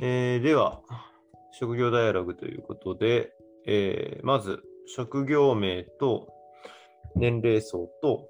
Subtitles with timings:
[0.00, 0.80] えーでは、
[1.52, 3.32] 職業ダイアログということで、
[3.66, 6.28] えーまず、職業名と
[7.14, 8.28] 年齢層と、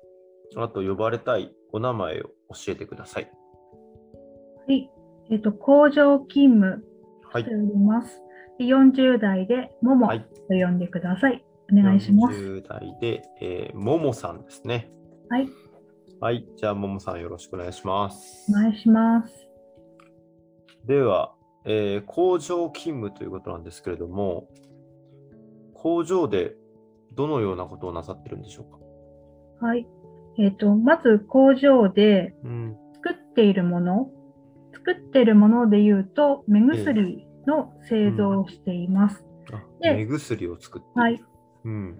[0.57, 3.31] あと呼ばれたいお名前を教えてください。
[4.67, 4.91] はい。
[5.31, 6.85] えっ、と、工場勤務
[7.33, 7.59] はいしてお。
[7.59, 8.21] ります。
[8.59, 11.45] で40代で、ももはいと呼んでください。
[11.73, 12.39] お願いします。
[12.39, 14.91] 40代で、えーももさんですね。
[15.31, 15.49] はい。
[16.21, 16.47] はい。
[16.57, 18.53] じゃあ、ももさんよろしくお願いします。
[18.53, 19.33] お願いします。
[20.87, 24.49] では、えー工場勤務ということなんですけれども、
[25.75, 26.57] 工場で
[27.13, 28.71] どのようなことをなさってるんでしょう
[29.61, 29.67] か？
[29.67, 29.87] はい。
[30.39, 32.77] えっ、と、まず工場でうん。
[32.95, 34.11] 作っているもの、
[34.73, 39.25] 作っているもので言うと、目薬の製造をしています。
[39.53, 40.89] あで目薬を作って。
[40.99, 41.23] はい。
[41.65, 41.99] うん。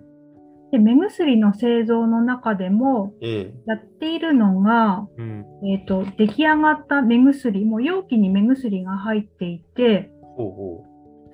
[0.73, 5.45] で、目薬の製造の中でも、ええやっているのが、うん。
[5.71, 10.11] えっ、と、出来上がった目薬、もう容器に目薬が入っていて、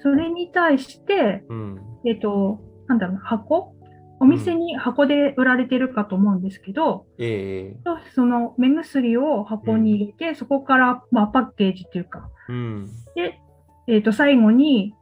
[0.02, 1.54] それに対して、う。
[1.54, 1.80] うん。
[2.04, 3.74] えっ、と、なんだろうな、箱？
[4.20, 7.80] お店に箱で売られてるかと思うんですけど、ええ
[8.16, 12.90] その目薬を箱に入れて、そこから、まあ、パッケージっていうか、うん。
[13.14, 13.38] で、
[13.86, 14.94] えっ、と、最後に、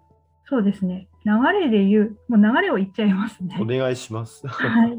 [0.49, 3.65] そうですね、流れで言う、もう流れを言っちゃいますねお。
[3.65, 4.47] 願いします。
[4.47, 4.99] はい。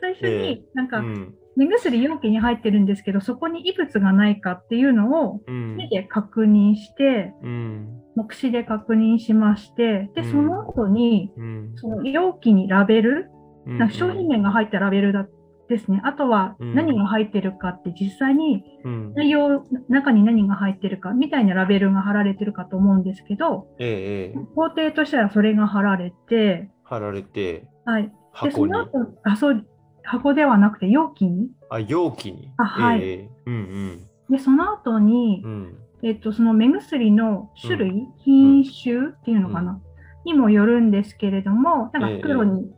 [0.00, 1.34] 最初えに、なんか、うん。
[1.56, 6.02] 目薬容器に入ってるんですけど、そこに異物がないかっていうのをうん手。
[6.02, 8.00] で確認して、うん。
[8.16, 11.72] 目視で確認しまして、で、うんその後に、うん。
[11.76, 13.30] その容器にラベル、
[13.66, 15.26] うんなんか商品名が入ったラベルだ
[15.68, 16.00] ですね。
[16.04, 19.12] あとはうん何が入ってるかって実際にうん。
[19.14, 28.12] 内容、中に何が入ってるかみたいなラベルが貼られてるかと思うんですけど、ええええ工程としてはそれが貼られて、貼られて、はい。
[28.42, 28.66] で、そ。
[28.66, 29.66] の後、あ、そう、
[30.02, 31.50] 箱ではなくて容器に。
[31.68, 32.52] あ、容器に。
[32.56, 35.50] あはいええうんで、その後にうん。
[35.50, 35.78] う、ん。
[36.02, 39.80] えっと、その目薬の種類、品種っていうのかな、
[40.24, 42.70] にもよるんですけれども、なんか袋に、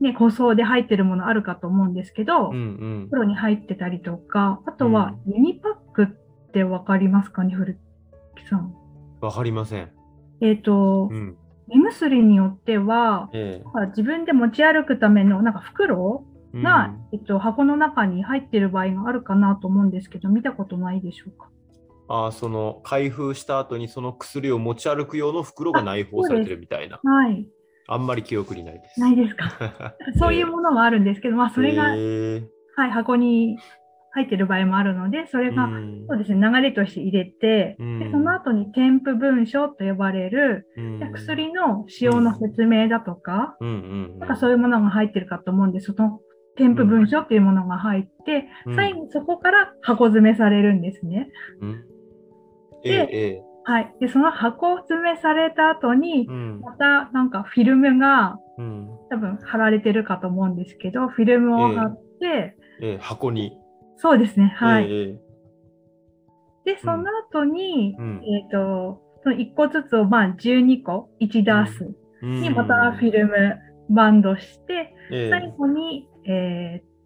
[0.00, 3.06] ね、包装で入ってるものあるかと思うんですけど、うんうん。
[3.06, 6.06] 袋に入ってたりとか、あとはユニパックっ
[6.52, 7.78] てわかりますかね、古
[8.36, 8.74] 木さん？
[9.20, 9.90] わかりません。
[10.40, 11.36] えっ、と、うん。
[11.68, 16.24] 目薬によっては、え自分で持ち歩くためのなんか袋
[16.54, 21.48] えが、うんえっと、箱の中に入ってる場合があるかなと思うんですけど、見たことないでしょうか？
[22.08, 27.00] あその開封した後にその薬を持ち歩く用の袋が内包されてるみたいな。
[27.02, 27.48] はい。
[27.88, 29.00] あんまり記憶にないです。
[29.00, 29.94] ないですか？
[30.18, 31.84] そういうものがあるんですけど、まあ、それが、
[32.76, 33.58] はい、箱に
[34.12, 36.06] 入ってる場合もあるので、それが、うん。
[36.08, 37.98] そうですね、流れとして入れて、うん。
[38.00, 40.66] でその後に添付文書と呼ばれる、
[41.12, 46.20] 薬の使用の説明だとか、なんかそういうものが入ってるかと思うんで、その
[46.56, 48.74] 添付文書っていうものが入って、うん。
[48.74, 51.28] 最後そこから箱詰めされるんですね。
[51.60, 51.84] うん。
[52.84, 53.92] えええはい。
[54.00, 56.60] で、その箱詰めされた後にえ、うん。
[56.60, 58.88] またなんかフィルムがうん。
[59.10, 62.98] 多分貼られてるかと思うんですけど、フィルムを貼って、ええ。
[62.98, 63.58] 箱に。
[63.96, 64.84] そうですね、はい。
[64.90, 65.20] ええ
[66.64, 68.22] で、その後に、うん。
[68.24, 72.40] えっ、と、その1個ずつをまあ12個、1ダースうん。
[72.40, 73.32] にまたフィルム
[73.90, 75.30] バンドして、ええ。
[75.30, 76.96] 最後に、えー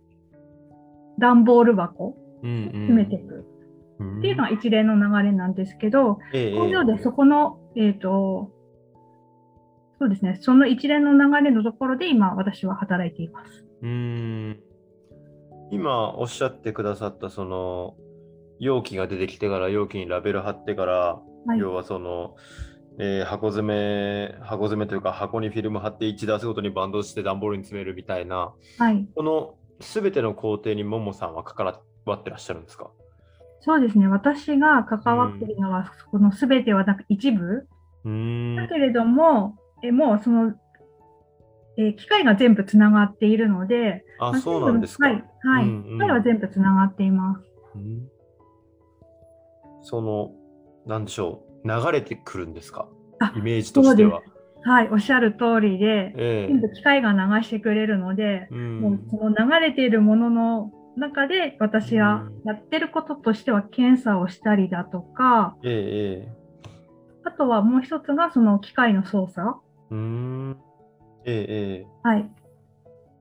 [1.21, 2.65] 段ボール箱うんうん。
[2.67, 3.45] 詰めていく
[4.19, 8.51] っていうのが一連の流れなんですけど、ええ工場でそこの、えっ、と、
[9.99, 13.67] そうですね、その一連の流れのところで今私は働いています。
[13.83, 13.89] うー
[14.53, 14.61] ん
[15.71, 17.95] 今おっしゃってくださったその
[18.59, 20.93] 容器が出てきてから容器にラベル貼ってから、
[21.47, 22.37] はい要はその、
[22.99, 29.07] えー箱詰め箱詰めというか箱にフィルム貼って1ダースごとにバンドして段ボールに詰めるみたいなはい。
[29.15, 31.73] この全ての工程にももさんは関わ
[32.17, 32.91] ってらっしゃるんですか？
[33.61, 37.67] そうですね、私が関わっているのは、このすべてはなく一部。
[38.57, 40.55] だけれども、えもうその、
[41.77, 45.65] えー機械が全部つながっているので、あまあそうなんですか、はい、はい。
[45.65, 45.85] うんうん。
[45.85, 47.45] 機械は全部つながっています。
[47.75, 48.09] うん。
[49.83, 50.33] その
[50.87, 51.69] なんでしょう。
[51.69, 52.89] 流れてくるんですか？
[53.19, 54.23] あイメージとしては。
[54.63, 56.47] はい、おっしゃる通りで、ええ。
[56.49, 58.81] 全部機械が流してくれるので、うん。
[58.81, 66.41] もうその流れているものの中で私はやってることとしては検査をしたりだとか、えええ
[67.25, 69.57] あとはもう一つがその機械の操作。
[69.91, 70.57] えうーん
[71.25, 72.31] ええはい。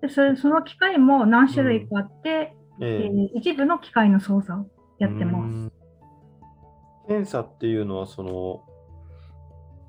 [0.01, 4.65] でそれその機械も何種類かあって、ええええー一部の機械の操作を
[4.99, 5.69] やってます。
[5.69, 5.71] す。
[7.07, 8.63] 検査っていうのはその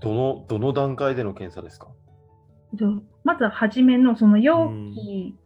[0.01, 1.89] どのどの段階での検査ですか？
[2.73, 5.37] えっとまずはじめのその容器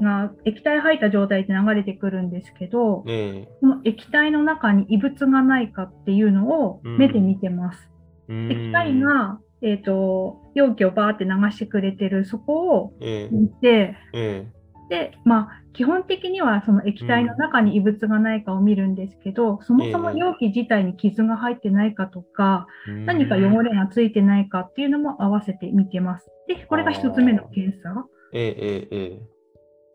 [0.00, 7.90] が液体入った状態で流れてくるんですけど、えその液体の中に異物がないかっていうのを目で見てます。
[8.28, 8.52] えうん。
[8.52, 13.34] 液体が、えっ、と、容器をバーって流してくれてるそこをええ。
[13.34, 14.46] 見て、え
[14.88, 26.26] で、まあ、基本的にはその液体の中に異物がないかを見るんですけど、そもそも容器自体に傷が入ってないかとか、え何か汚れがついてないかっていうのも合わせて見てます。
[26.48, 28.06] で、これが一つ目の検査。
[28.32, 29.37] ええええ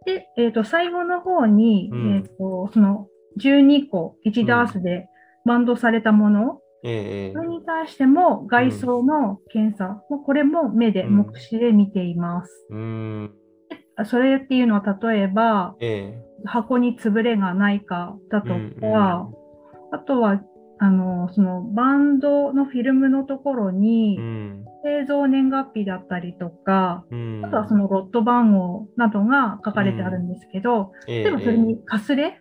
[0.05, 2.15] で、えっ、と、最後の方に、うん。
[2.17, 3.07] えっ、と、その
[3.39, 5.07] 12個、1ダースで
[5.45, 11.17] バンドされたもの、えええそれに対しても外装の検査、もうこれも目で、うん。
[11.17, 12.67] 目視で見ています。
[12.69, 13.31] うーん。
[13.97, 16.23] でそれっていうのは例えば、ええ。
[16.45, 18.85] 箱に潰れがないかだとか、うん。
[19.95, 20.41] あとは、
[20.79, 27.41] あの、そのバンドのフィルムのところにうん製造年月日だったりとか、うん。
[27.45, 32.39] あとはそのロット番号などが書かれてあるんですけど、ええ例えばそれにかすれ、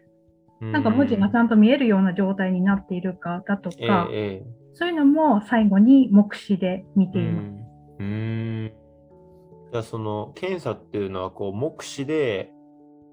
[0.61, 4.47] なんか文字がちゃんと見えるような状態になっているかだとええか、ええ。
[4.75, 7.45] そういうのも最後に目視で見ています。
[7.45, 7.57] うん。
[7.99, 8.73] うーん。
[9.73, 12.53] じゃあその検査っていうのはこう目視で、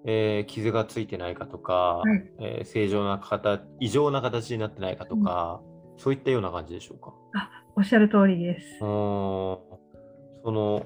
[0.05, 2.31] えー傷がついてないかとか、はい。
[2.39, 5.61] えー正常な形異常な形になってないかとか、
[5.97, 7.13] そういったような感じでしょうか？
[7.79, 8.77] おっしゃる通りです。
[8.79, 8.85] そ
[10.43, 10.85] の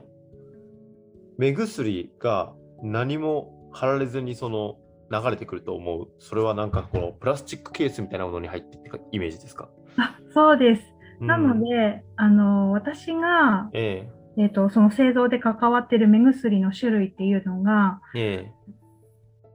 [1.40, 2.54] 目薬が
[2.84, 4.78] 何も貼られずにその
[5.10, 6.10] 流れてくると思う。
[6.20, 10.84] それはなんかこのプラスチックケースみたいなものに入っているイメージですか、あそうです。
[11.20, 11.28] うん。
[11.28, 14.08] なので、あの私が、え
[14.38, 14.46] え。
[14.46, 18.52] ー、とその製造で関わっている目薬の種類っていうのが、ええ。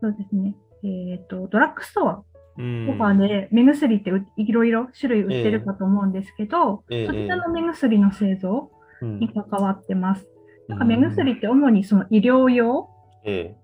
[0.00, 2.27] そうですね、えー、とドラッグストアえ
[2.58, 8.70] うんとかで目薬ってういろいろ種類売ってるかと思うんですけど、ええそちらの目薬の製造
[9.00, 10.26] うんに関わってます。
[10.68, 12.90] なんか目薬って主にその医療用、
[13.24, 13.56] え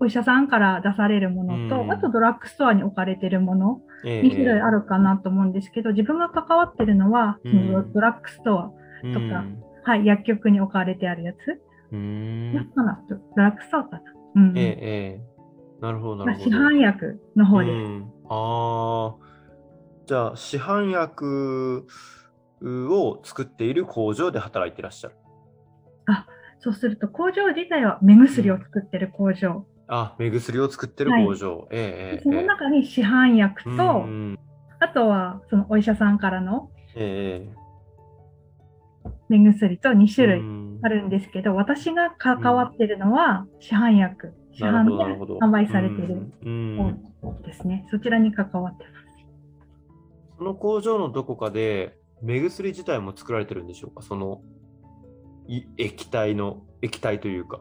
[0.00, 8.70] お医者さんから出されるものと、うんあとドラッグストアに置かれてるものええ2種類あるかなと思うんですけど、自分が関わってるのは、そのうんドラッグストア、
[9.04, 9.44] えとか
[9.84, 11.36] はい、薬局に置かれてあるやつ。
[11.92, 14.02] うんなかなドドラッグストアかな。
[14.36, 14.58] うん。
[14.58, 15.38] ええええ
[15.80, 16.56] なるほどなまあ、るほど。
[16.56, 18.17] 市販薬の方です。
[18.30, 19.14] うん、ああ、
[20.06, 21.86] じゃあ市販薬
[22.62, 25.16] を作っている工場で働いていらっしゃる。
[26.60, 29.64] そうすると、工場自体は目薬を作ってる工場。
[29.86, 31.68] あ、目薬を作ってる工場。
[31.70, 31.80] ええ
[32.16, 34.38] ええその中に市販薬と、ええうん
[34.80, 37.52] あとはそのお医者さんからのええ
[39.28, 44.34] 目薬と2種類うんあるんですけど、私が関わってるのは市販薬。
[44.47, 47.86] 市なるほ販で販売されているうんうん方ですね。
[47.90, 48.98] そちらに関わってます。
[50.38, 54.02] その工場のどこかで目薬自体も作られてるんでしょうか？
[54.02, 54.40] その
[55.46, 57.60] い液体の液体というか。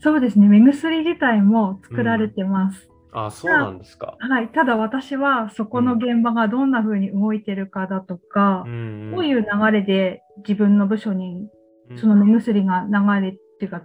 [0.00, 0.46] そうですね。
[0.46, 2.88] 目薬自体も作られてます。
[3.12, 4.16] あ、そうなんですか。
[4.18, 4.48] はい。
[4.48, 11.48] ただ私はそこの現場がどんな風に動いてるかだとか、んどういう流れで自分の部署に
[11.90, 13.82] うんその目薬が流れっていうか、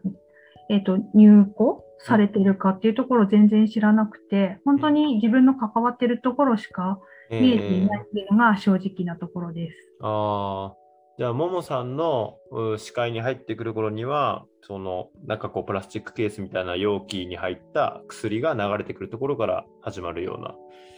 [0.69, 6.99] えっ、と、入庫されてるかっていうところを全然知らなくて、本当に自分の関わってるところしか
[7.29, 9.77] 見えていないっていうのが正直なところです。
[10.01, 10.75] ああ、
[11.17, 20.55] じゃあ、ももさんのう視界に入ってくる頃には、その、なんかこう、プラスチックケースみたいな容器に入った薬が流れてくるところから始まるような。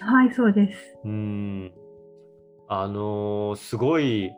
[0.08, 0.98] はい、そうです。
[1.04, 1.74] うーん。
[2.68, 4.32] あのーすごい、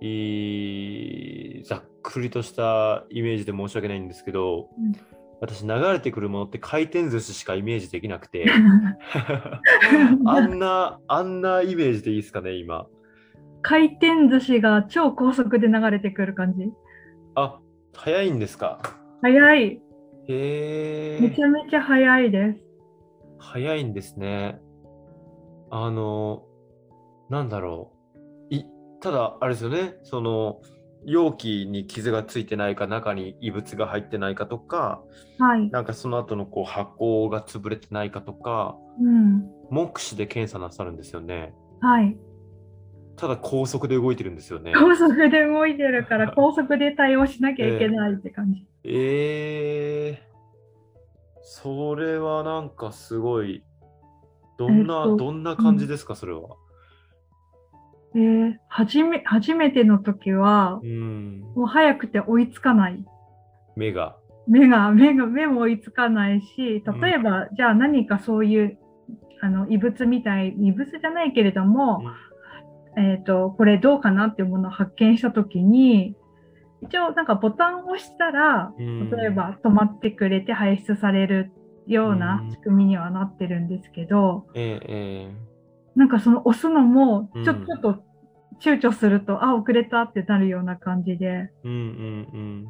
[0.00, 4.92] いいざっくりとしたイメージで申し訳ないんですけど、うん
[5.40, 8.44] 私、流れてくるものって回転寿司しかイメージできなくて、
[10.26, 12.88] あんな、あんなイメージでいいですかね、今。
[13.62, 16.72] 回転寿司が超高速で流れてくる感じ？
[17.36, 17.60] あ、
[17.94, 18.80] 早いんですか？
[19.22, 19.80] 早い。
[20.26, 21.40] へえめち。
[21.40, 22.58] ゃめちゃ早いです。
[23.38, 24.60] 早いんですね。
[25.70, 26.42] あの、
[27.30, 27.92] なんだろ
[28.50, 28.54] う。
[28.54, 28.64] い
[29.00, 30.60] ただ、あれですよね、その、
[31.04, 35.02] 容器に傷がついてないか、中に異物が入ってないかとか、
[35.38, 35.70] はい。
[35.70, 39.44] なんかその後のこう箱が潰れてないかとか、うん。
[39.70, 41.54] 目視で検査なさるんですよね。
[41.80, 42.16] はい。
[43.16, 44.72] ただ高速で動いてるんですよね。
[44.74, 48.66] 高速で動いてるから 高速で対応しなきゃいけないって感じ。
[48.84, 53.64] えー、それはなんかすごい、
[54.56, 56.56] どんな、えっとどんな感じですか、それは？
[58.14, 61.40] えー、初め初めての時はうん。
[61.54, 63.04] もう早くて追いつかない。
[63.76, 64.16] 目が。
[64.46, 68.78] 目が、目が、目も追いつかないし、例えば、じゃあ何かそういう、
[69.42, 72.02] あの、異物みたい、異物じゃないけれども、
[72.96, 76.16] えっ、と、これどうかなっていうものを発見したときに、
[76.82, 81.50] 一応なんかボタンを押したら、うん例えば止まってくれて排出される
[81.86, 85.57] ような仕組みにはなってるんですけど、えええ
[85.94, 88.04] なんかその押すのもうんちょ,、ちょっと
[88.60, 92.66] 躊躇すると、あ、遅れたってなるような感じで、えうんうんうん。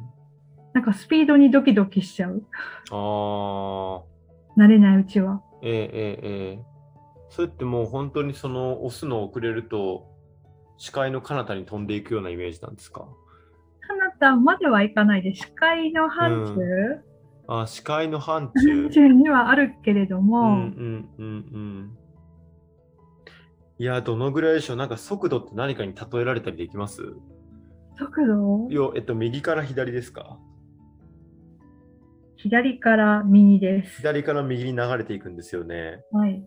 [0.73, 2.43] なんかスピードにドキドキしちゃう。
[2.91, 4.59] ああ。
[4.59, 5.41] 慣れないうちは。
[5.61, 6.63] ええええええ
[7.29, 10.07] それってもう本当にその押すの遅れると
[10.77, 13.05] 視界の彼方に飛んでいくようなイメージなんですか？
[13.81, 17.01] カナダまではいかないで、視界の範疇、
[17.47, 18.89] あ視界の範範疇。
[18.89, 21.97] 疇にはあるけれどうも、んうんうんうん。
[23.79, 24.75] いや、どのぐらいでしょう？
[24.75, 27.01] なんか速度って何かに例えられたりできます？
[27.97, 28.67] 速度？
[28.69, 30.37] よ、えっと、右から左ですか？
[32.35, 33.97] 左から右です。
[33.97, 36.01] 左から右に流れていくんですよね。
[36.11, 36.43] はい。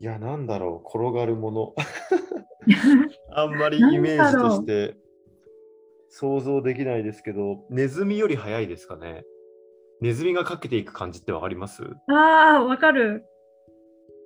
[0.00, 1.74] いや、なんだろう、転がるもの。
[3.34, 4.96] あんまりイメージとして
[6.08, 9.24] 想像できないですけど、ネズミより速いですかね？
[10.00, 11.82] ネズミがかけていく感じってわかります？
[12.08, 13.24] ああ、わかる。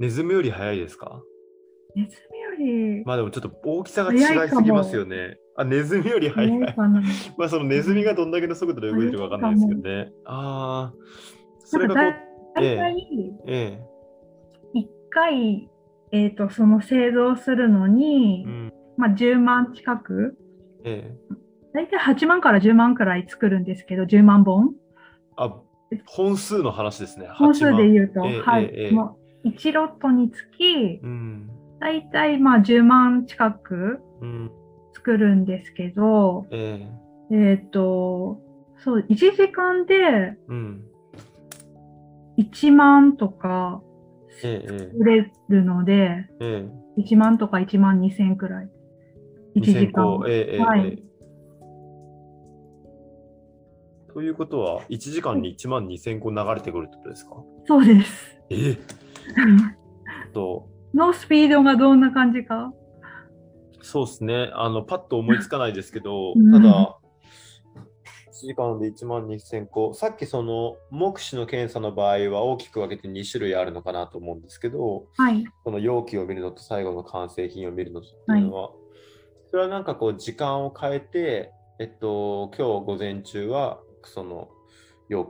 [0.01, 1.23] ネズミより速いですか？
[1.99, 3.05] ネズミより。
[3.05, 5.37] まあでもちょっと大きさが違いすぎますよね。
[5.57, 6.51] あ、ネズミより速い。
[7.37, 10.13] まあそのネズミがどんだけの速度で動いてるかわかんないですけどね。
[10.25, 10.95] ああ、
[11.65, 12.05] それがこう、
[12.55, 13.81] 大体え
[14.75, 15.69] 1回、
[16.13, 20.39] えー、とその製造するのに、え、うん、まあ、10万近く、
[20.85, 21.35] ええ。
[21.75, 24.75] 大体8万から10万くらい作るんですけど、10万本。
[25.37, 25.61] あ、
[26.07, 27.29] 本数の話ですね。
[27.33, 31.51] 本数8万で言うと、ええはい、ええもう1ロットにつき、うん、
[31.81, 34.51] 大体まあ10万近くうん、
[34.95, 36.89] 作るんですけど、え
[37.31, 38.41] え、えっ、と、
[38.79, 40.85] そう、1時間でうん、
[42.39, 43.81] 1万とか
[44.45, 47.01] ええ、え売れるので、え、え。
[47.01, 48.69] 1万とか1万2000くらい。
[49.57, 50.29] え、1時2000個間。
[50.29, 50.81] ええ、ええ、はい。
[50.87, 51.09] ええ。
[54.13, 57.37] ということは、1時間に1万2000個流れてくるってことですか？
[57.67, 58.41] そうです。
[58.51, 58.79] ええ、
[60.33, 62.73] と、のスピードがどんな感じか？
[63.81, 64.51] そうですね。
[64.55, 66.99] あの、パッと思いつかないですけど、 うんただ、
[68.43, 69.95] 1時間で1万2000個。
[69.95, 75.45] さっきその目視の検査の場合は大きく分けて2種類あるのかなと思うんですけど、はい。
[75.65, 78.71] この容器を見るのと最後の完成品を見るのとっていうのは、
[79.51, 84.49] それはなんかこう時間を変えて、えっと、今日午前中はその
[85.09, 85.29] 容器、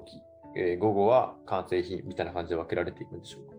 [0.57, 3.55] えー午後は完成品みたいな感じで分けられていくんでしょうか？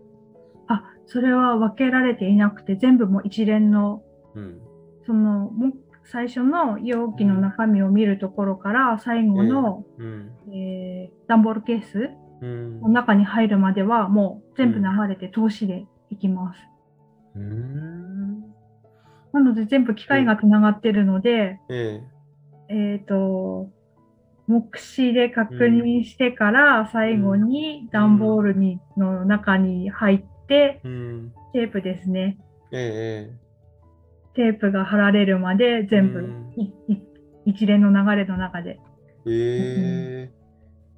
[0.70, 4.02] あ、それは分けられていなくて、全部もう一連の、
[4.34, 4.60] うん。
[5.04, 5.72] その、も
[6.04, 10.30] 最初の容器の中身を見るところから、最後の、うん。
[10.52, 12.10] えー段ボールケース
[12.40, 12.80] うん。
[12.80, 16.60] の中に入るまでは、もう全部流れて通しでいきます。
[17.34, 18.40] うーん。
[19.32, 22.00] なので、全部機械がつながってるので、え
[22.68, 23.68] えっ、と、
[24.46, 31.32] 目視で確認してから、最後に段ボールに、の中に入ってえ、うん。
[31.54, 32.36] テープですね。
[32.72, 33.36] ええ
[34.34, 36.98] テープが貼られるまで全部うんいい
[37.46, 38.78] 一連の流れの中で。
[39.26, 40.32] ええ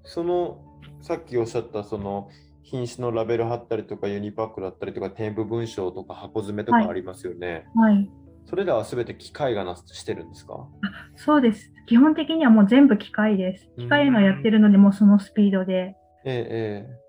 [0.05, 0.59] その
[1.01, 2.29] さっきおっしゃったその
[2.63, 7.67] 品種のラベル貼ったりとかユニパックだったりとか添付文章とか箱詰めとはいかありますよね。
[7.75, 8.11] はい。
[8.45, 10.69] それらはすべて機械がなしてるんですか？
[11.17, 11.73] そうです。
[11.87, 13.71] 基本的にはもう全部機械です。
[13.79, 15.97] 機械がやってるので、もうそのスピードで。
[16.25, 17.02] ええええ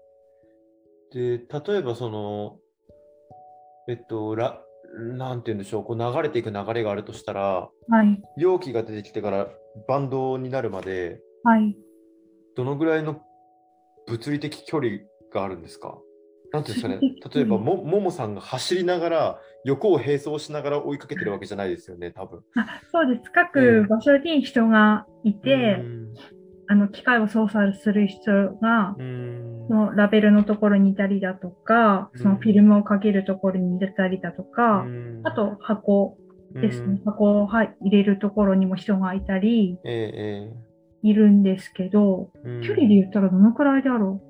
[1.14, 2.58] で、例えばその、
[3.88, 4.60] えっと、ら
[5.18, 8.22] なんて言うんでしょう、こう流れていく流れがあるとしたら、はい。
[8.38, 9.48] 容器が出てきてから
[9.88, 11.78] バンドになるまで、はい。
[12.56, 13.22] どのぐらいの
[14.08, 15.00] 物理的距離
[15.34, 15.98] があるんですか？
[16.52, 22.42] なんていうんですかね例えばも、ももさんが走りながら、横を並走しながら追いかけてるわけじゃないですよね、多分。
[22.56, 23.32] あそうです。
[23.32, 26.14] 各場所に人がいて、うん
[26.66, 28.96] あの機械を操作する人が、
[29.70, 35.22] のラベルのところにいたりだとか、そのフィルムをかけるところにいたりだとか、うん。
[35.24, 36.18] あと箱
[36.54, 36.86] ですね。
[36.86, 37.04] うん。
[37.04, 44.22] 箱をはい入れるところにも人がいたり、ええいるんですけど、ええ距離で言ったらどのくらいだろ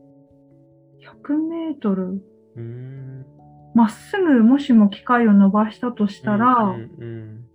[1.02, 2.24] う ?100 メートル。
[2.56, 3.26] うん。
[3.74, 7.46] まっすぐもしも機械を伸ばしたとしたら、うんうん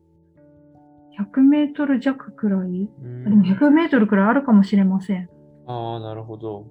[1.18, 3.25] 100メートル弱くらい、うん。
[3.25, 5.28] でも100メートルくらいあるかもしれません。
[5.66, 6.66] ああ、なるほど。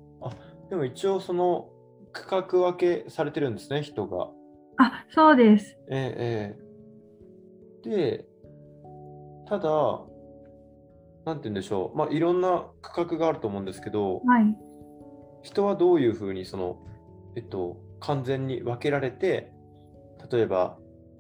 [0.68, 1.70] あでも一応、その
[2.14, 4.30] 区画分けされてるんですね、人が。
[4.78, 5.78] あ、そうです。
[5.90, 6.58] ええ
[7.86, 8.26] ええで、
[9.48, 9.70] ただ、
[11.26, 14.56] なんて言うんでしょう、まあ、いろんな区画があると思うんですけど、はい。
[15.44, 16.84] 人はどういうふうにその、
[17.36, 19.52] えっと、完全に分けられて、
[20.32, 20.78] 例えば、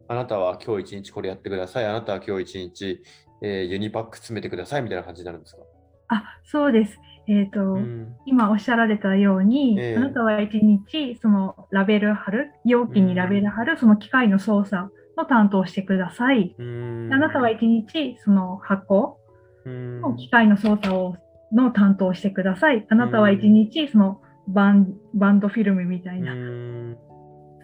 [0.09, 3.01] あなたは今日一日これやってください、あなたは今日一日、
[3.43, 5.61] えーユニパック詰めてくださいみたいな感じになるんですか？
[6.09, 6.97] あ、そうです。
[7.27, 16.55] えっ、と、うん今おっしゃられたように、ええあなたは一日、そのラベル貼る、容器にラベル貼る、その機械の操作の担当をしてください。
[16.57, 19.19] うんあなたは一日、その箱
[19.65, 21.15] うんの機械の操作を
[21.51, 22.85] の担当をしてください。
[22.89, 26.97] あなたは一日、そのバンバンドフィルムみたいな、うん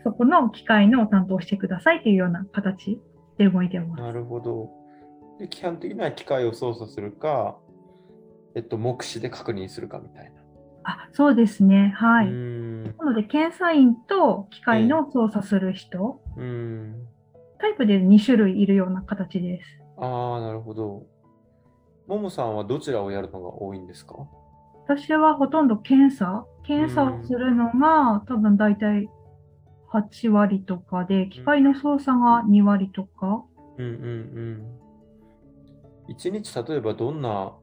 [0.04, 3.00] そこの機械の担当をしてくださいというような形
[3.38, 4.02] で動いてます。
[4.02, 4.70] なるほど。
[5.40, 7.58] で基本的には機械を操作するか、
[8.56, 10.42] えっと、目視で確認するかみたいな。
[10.86, 11.94] あ、そうですね。
[11.98, 12.28] はい。
[12.28, 17.08] うんなので、検査員と機械の操作する人、うん
[17.60, 19.68] タイプで2種類いるような形です。
[19.98, 21.06] ああ、なるほど。
[22.08, 24.16] ももさんはどちらをやるのが多いんですか？
[24.86, 29.10] 私はほとんど検査、検査をするのが多分大体
[29.94, 33.46] 8割とかで、機械の操作が2割とか。
[33.78, 34.06] うんうんう
[34.52, 34.80] ん。
[36.10, 37.54] 一日例えばどんな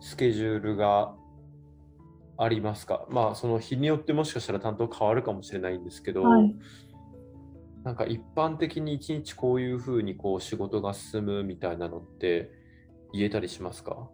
[0.00, 1.14] スケジュールが
[2.38, 3.06] ありますか？
[3.08, 6.54] まあその日によってもしかしたら担当変わるかもしれないんですけど、はい。
[7.84, 12.50] なんか一般的に一日こういうふうにこう仕事が進むみたいなのって
[13.12, 14.08] 言えたりしますか？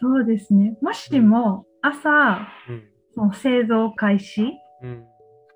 [0.00, 0.76] そうですね。
[0.82, 2.88] もしも朝、うん。
[3.14, 5.04] その製造開始、うん。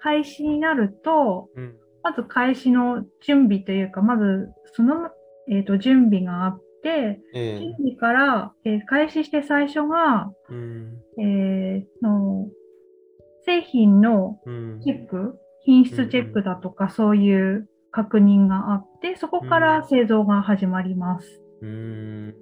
[0.00, 1.76] 開始になると、うん。
[2.02, 5.10] まず開始の準備というか、まずその、
[5.50, 10.98] えー、と準備があって、え準備から、えー開始して最初が、えうん。
[11.18, 12.48] えーの
[13.44, 14.80] 製品のうん。
[14.82, 21.42] チェック、品質チェックだとか、そういう確認があって、そこから製造が始まります。
[21.62, 22.34] うん。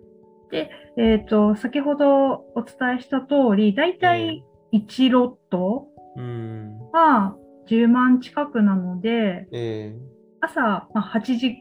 [0.96, 6.90] えっ、と、先ほどお伝えした通り、だいたい1ロットうん。
[6.90, 7.36] が
[7.68, 9.96] 10万近くなので、ええ。
[10.40, 11.56] 朝、まあ、8時、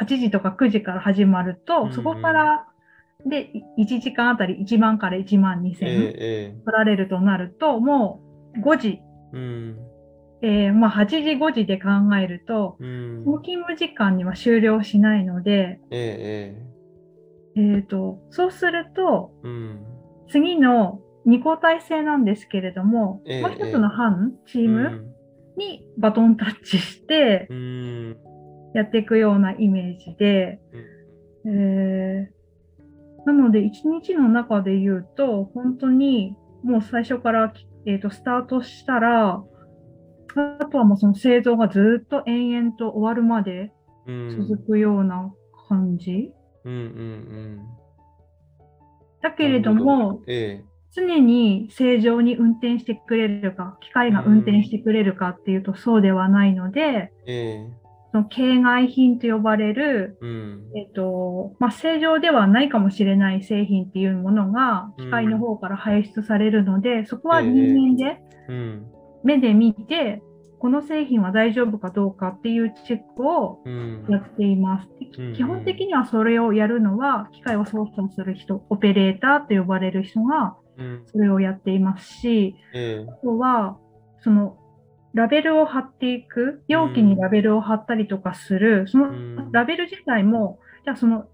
[0.00, 2.66] 8時とか9時から始まると、うんそこから、
[3.26, 8.20] で、1時間あたり1万から1万2え千え取られるとなると、も
[8.56, 9.00] う5時、
[9.32, 9.78] うん。
[10.42, 11.88] えーまあ、8時5時で考
[12.20, 13.24] えると、うん。
[13.24, 16.54] その勤務時間には終了しないので、え
[17.56, 19.86] ええー、とそうすると、ええうん。
[20.28, 23.42] 次の2交代制なんですけれども、ええ。
[23.42, 25.14] もう一つの班、チームうん。
[25.56, 28.16] にバトンタッチしてうん
[28.74, 30.60] やっていくようなイメージで、
[31.46, 32.34] えー
[33.26, 33.70] なので1
[34.02, 37.52] 日の中で言うと、本当にもう最初から、
[37.86, 39.42] えー、とスタートしたら、
[40.36, 43.72] あとはもうその製造がずっと延々と終わるまで
[44.06, 45.32] うん続くような
[45.68, 46.32] 感じ。
[46.64, 46.72] うん。
[46.72, 47.60] うん
[49.22, 50.64] だけれども、ええ。
[50.92, 57.66] 常に正常に運転してくれるか、機械が運転してくれるかっていうとそうではないので、え
[58.14, 60.62] の形骸品と呼ばれる、うん。
[60.76, 68.86] えっとまあ、正常ではないかもしれない製品っていうものが機械の方から排出されるので、そこは人間でうん。
[69.22, 70.22] 目で見て、
[70.58, 74.06] この製品は大丈夫かどうかっていうチェックをうん。
[74.08, 74.88] やっています。
[75.34, 81.02] 基本的にはそれをやるのは、機械を操作する人、オペレーターと呼ばれる人がうん。
[81.06, 83.10] それをやっていますし、ええ。
[83.10, 83.78] あとは、
[84.20, 84.56] その、
[85.14, 89.52] ラベルを貼っていく、容器にラベルを貼ったりとかする、そのうん。
[89.52, 91.26] ラベル自体も、じゃあその、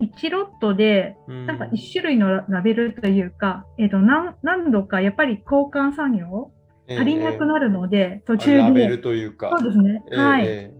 [0.00, 1.46] 1ロットで、うん。
[1.46, 6.50] なんか1種類のララベルというか、えっ、と何、何度かやっぱり交換作業
[6.88, 9.50] 足りなくなるので、途中でラベル、というか。
[9.50, 10.72] そうですね、ええはい。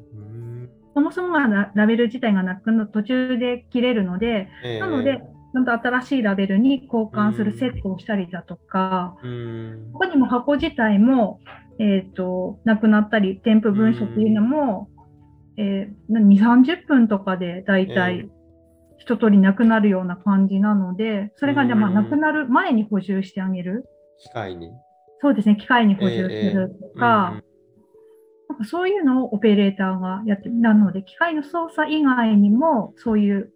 [0.95, 4.81] そもそもがララベル自体がなくな途中で切れるので、ええ。
[4.81, 5.21] なので、
[5.59, 9.91] んと新しいラベルに交換するセットをしたりだとか、うん。
[9.93, 11.41] 他にも箱自体も、
[11.81, 14.89] えっ、と、なくなったり、添付文書っていうのも、
[15.57, 18.31] えー、2、30分とかでだいたえい
[18.99, 21.97] 一通りなくなるような感じなので、それがじゃあまあうん。
[21.97, 23.85] なくなる前に補充してあげる？
[24.19, 24.71] 機械に？
[25.21, 27.51] そうですね、機械に補充するとか、うん
[28.51, 33.53] なんかそういうのをオペレーターがやってなので、機械の操作以外にも、そういう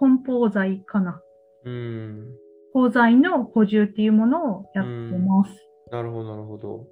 [0.00, 1.20] 梱包材かな。
[1.64, 2.26] うん
[2.72, 5.50] 鋼材の補充っていうものをやってます。
[5.90, 6.86] なるほど、なるほど。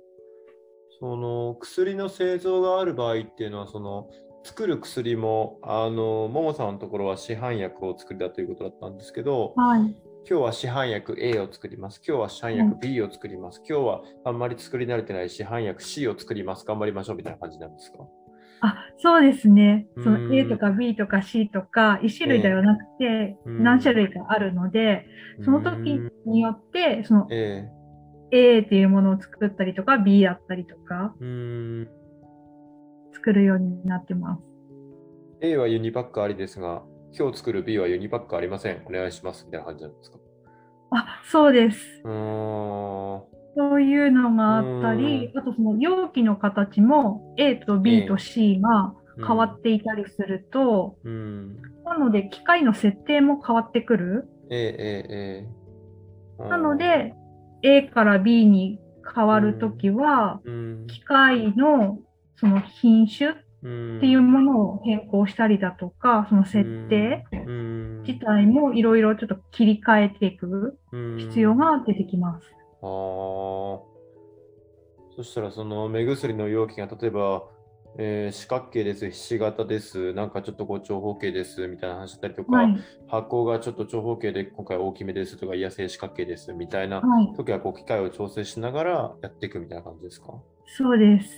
[1.00, 4.10] その薬の製造がある場合っていうのは、その
[4.42, 9.80] 作る薬も、あの、ももさんのところは市販薬を作りだということだったんですけど、はい。
[10.28, 12.02] 今日は市販薬 A を作ります。
[12.06, 13.62] 今日は市販薬 B を作ります。
[13.68, 16.66] 今日はあんまり作り慣れてない市販薬 C を作ります。
[16.66, 17.98] 頑張りましょうみたいな感じなんですか？
[18.60, 19.86] あ、そうですね。
[20.02, 25.06] そうんの A とか B とか C とか、1種類ではなくて、うん何種類かあるので、
[25.44, 27.68] その時によって、そのえ
[28.30, 31.14] A っていうものを作ったりとか、B だったりとか。
[33.12, 34.42] 作るようになってます。
[35.40, 36.82] A はユニパックありですが、
[37.18, 38.82] 今日作る B はユニパックありません。
[38.86, 39.44] お願いします。
[39.46, 40.18] みたいな感じなんですか？
[40.90, 42.00] あ、そうです。
[42.04, 42.10] うー
[43.18, 43.22] ん。
[43.58, 51.56] そういうのがあったり、あとその容器の形も A と B と C が変わっていたりすると、うん。
[51.84, 54.28] なので機械の設定も変わってくる。
[54.48, 55.48] ええええ
[56.38, 56.48] ええ。
[56.48, 57.14] なの、で
[57.64, 58.78] A から B に
[59.12, 60.86] 変わるときは、うん。
[60.86, 61.98] 機械の
[62.36, 63.98] その品種っうん。
[64.00, 68.02] ていうものを変更したりだとか、その設定うん。
[68.06, 70.78] 自体もいろいろちょっと切り替えていく
[71.18, 72.57] 必要が出てきます。
[72.82, 73.80] ああ。
[75.16, 77.44] そしたら、その目薬の容器が例えば、
[77.96, 82.76] えー四角形です、ひし形です、なんかちょっとこう長方形ですみたいな話だったりとか、はい。
[83.08, 87.34] 発酵がちょっと長方形で今回大きめですとか、いや、正四角形ですみたいなはい。
[87.34, 90.34] 時はこう機械を調整しながらやっていくみたいな感じですか？
[90.76, 91.30] そうです。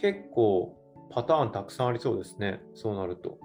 [0.00, 0.76] 結構
[1.10, 3.38] パターンたくさんありそうですね、そうなると。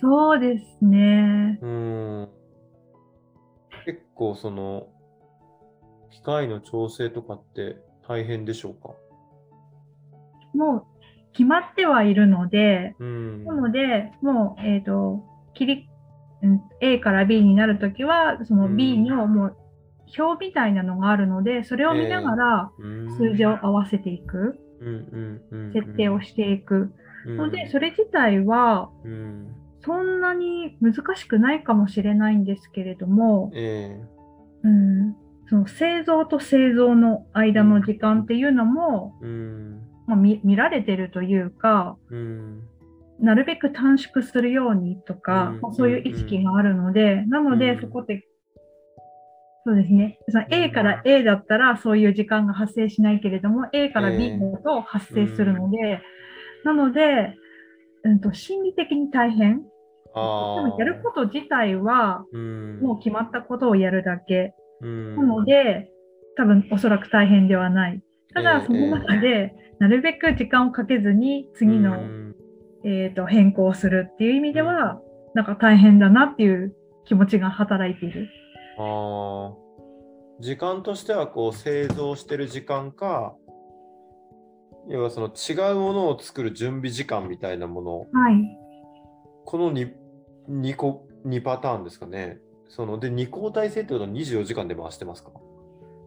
[0.00, 1.58] そうですね。
[1.60, 2.28] うーん。
[3.84, 4.86] 結構その、
[6.18, 7.76] 機械の調整とかって
[8.06, 8.94] 大変でしょうか？
[10.52, 10.84] もう
[11.32, 13.44] 決まってはいるので、うん。
[13.44, 15.88] なので、もう、えっ、と、切り、
[16.42, 18.76] うん A から B になるときは、そのうん。
[18.76, 19.56] B のもう
[20.18, 23.16] 表みたいなのがあるので、それを見ながらうん。
[23.16, 24.58] 数字を合わせていく、
[25.72, 26.92] 設定をしていく。
[27.26, 27.36] うん。
[27.36, 29.54] ので、それ自体はうん。
[29.80, 34.00] そんなに難しくないかもしれないんですけれども、え。
[34.64, 35.16] うん、
[35.48, 39.82] その製造と製造の間の時間っていうのも、えうん。
[40.06, 42.62] まあ、見見られてるというか、うん。
[43.20, 45.60] なるべく短縮するようにとか、うん。
[45.60, 47.80] まあそういう意識があるので、なので、うん。
[47.80, 48.24] そこで、
[49.64, 50.18] そうですね。
[50.28, 56.02] その A から A だったらそういう時間が発生しないけれども、A から B だと発生するので、
[56.64, 57.34] なので、
[58.04, 59.62] うんと、心理的に大変。
[60.14, 62.80] あでもやること自体は、うん。
[62.80, 64.54] もう決まったことをやるだけ。
[64.80, 65.16] うん。
[65.16, 65.90] なので、
[66.36, 68.02] 多分おそらく大変ではない。
[68.34, 72.34] たええ、だその中で、なるべく時間をかけずに次の、うん。
[72.84, 75.00] えー、と変更するっていう意味では、
[75.34, 78.28] なんか大変だなっていう気持ちが働いている。
[78.78, 79.68] あー。
[80.40, 83.34] 時間としてはこう製造してる時間か
[84.88, 87.98] 要はその違うものを作る準備時間みたいなもの。
[87.98, 88.58] はい。
[89.44, 89.92] この 2,
[90.48, 95.30] 2, 個2パターンですかねそので2交代制ってことは24時間で回してますか？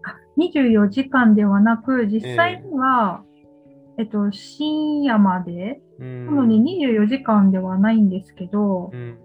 [0.03, 3.23] あ24時間ではなく、実際には、
[3.97, 6.25] えっと、深夜まで、うん。
[6.27, 8.89] なので24時間ではないんですけど。
[8.93, 9.17] う、ん。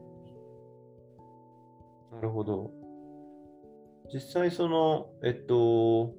[2.12, 2.70] なるほど。
[4.12, 6.12] 実際その、えっと、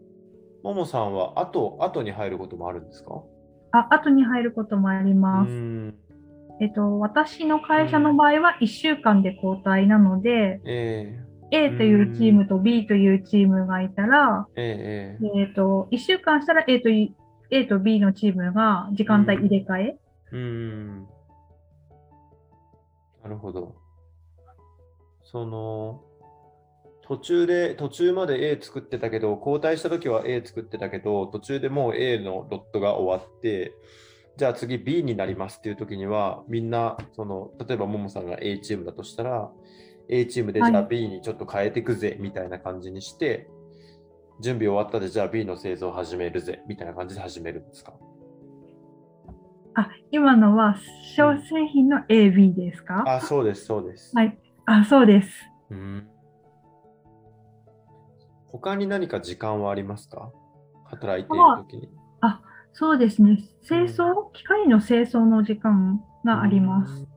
[0.64, 3.24] ももさんは後、後に入ることもあるんですか？
[3.74, 5.52] あ後に入ることもありうます。
[6.60, 6.64] ん。
[6.64, 11.20] えっと、私の会社の場合は1週間で交代なので、え
[11.52, 17.16] A というチームと B というチームがいたら、えええええっと、1週間したら A とい
[17.50, 19.98] A と B のチームが時間帯入れ替え。
[20.34, 21.08] うん。
[23.24, 23.76] なるほど。
[25.24, 26.04] その、
[27.02, 33.74] 途中で、途中まで A 作ってたけど、交代した時は A 作ってたけど、途中でもう A のロットが終わって、
[34.38, 39.52] じゃあ次 B になりますっていう時には、みんな、その、例えばももさんが A チームだとしたら、
[40.10, 43.50] A チームでじゃあはい B にちょっと変えていくぜ、みたいな感じにして、
[44.40, 47.94] 準備終わったでじゃあ B の製造を始めるぜ、みたいな感じで始めるんですか？
[49.74, 50.76] あ、今のは
[51.16, 53.04] 小製品の AB ですか？
[53.08, 54.16] あ、そうです、そうです。
[54.16, 54.38] はい。
[54.68, 55.30] あ、そうです。
[55.72, 56.08] うん
[58.50, 60.32] 他に何か時間はありますか？
[60.86, 61.90] 働いているときに。
[62.80, 63.40] そうですね。
[63.68, 67.08] 清掃、機械の清掃の時間があります。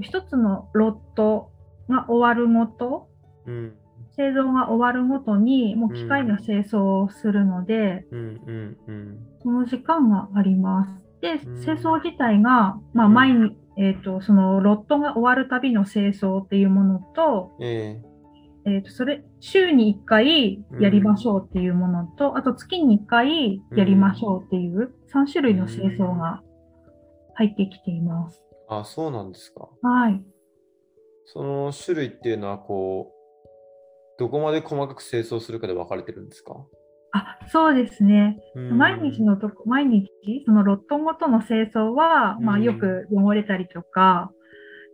[0.00, 1.50] 一つのロット
[1.88, 3.08] が終わるごと、
[3.44, 3.74] うん。
[4.16, 8.40] 製造が終わるごとに、もう機械の清掃をするので、うん。
[8.46, 8.76] うん。
[8.86, 9.18] うん。
[9.42, 10.90] その時間があります。
[11.22, 11.60] で、うん。
[11.60, 13.14] 清掃自体が、まあ、うん。
[13.14, 18.00] 毎日、えっ、と、そのロットが終わるたびの清掃っていうものと、え
[18.68, 26.42] えっ、と、それ、週に1回やりましょうっていうものと、あと月に1回やりましょうっていう3種類の清掃が
[27.34, 28.44] 入ってきています。
[28.70, 29.68] ー、あ、そうなんですか。
[29.82, 30.22] はい。
[31.26, 36.54] その種類っていうのは、こう、どこまで細かく清掃するかで分かれてるんですか？
[37.12, 38.38] あ、そうですね。
[38.54, 40.10] うん毎日のとこ、毎日、
[40.44, 44.30] そのロットごとの清掃は、まあうんよく汚れたりとか、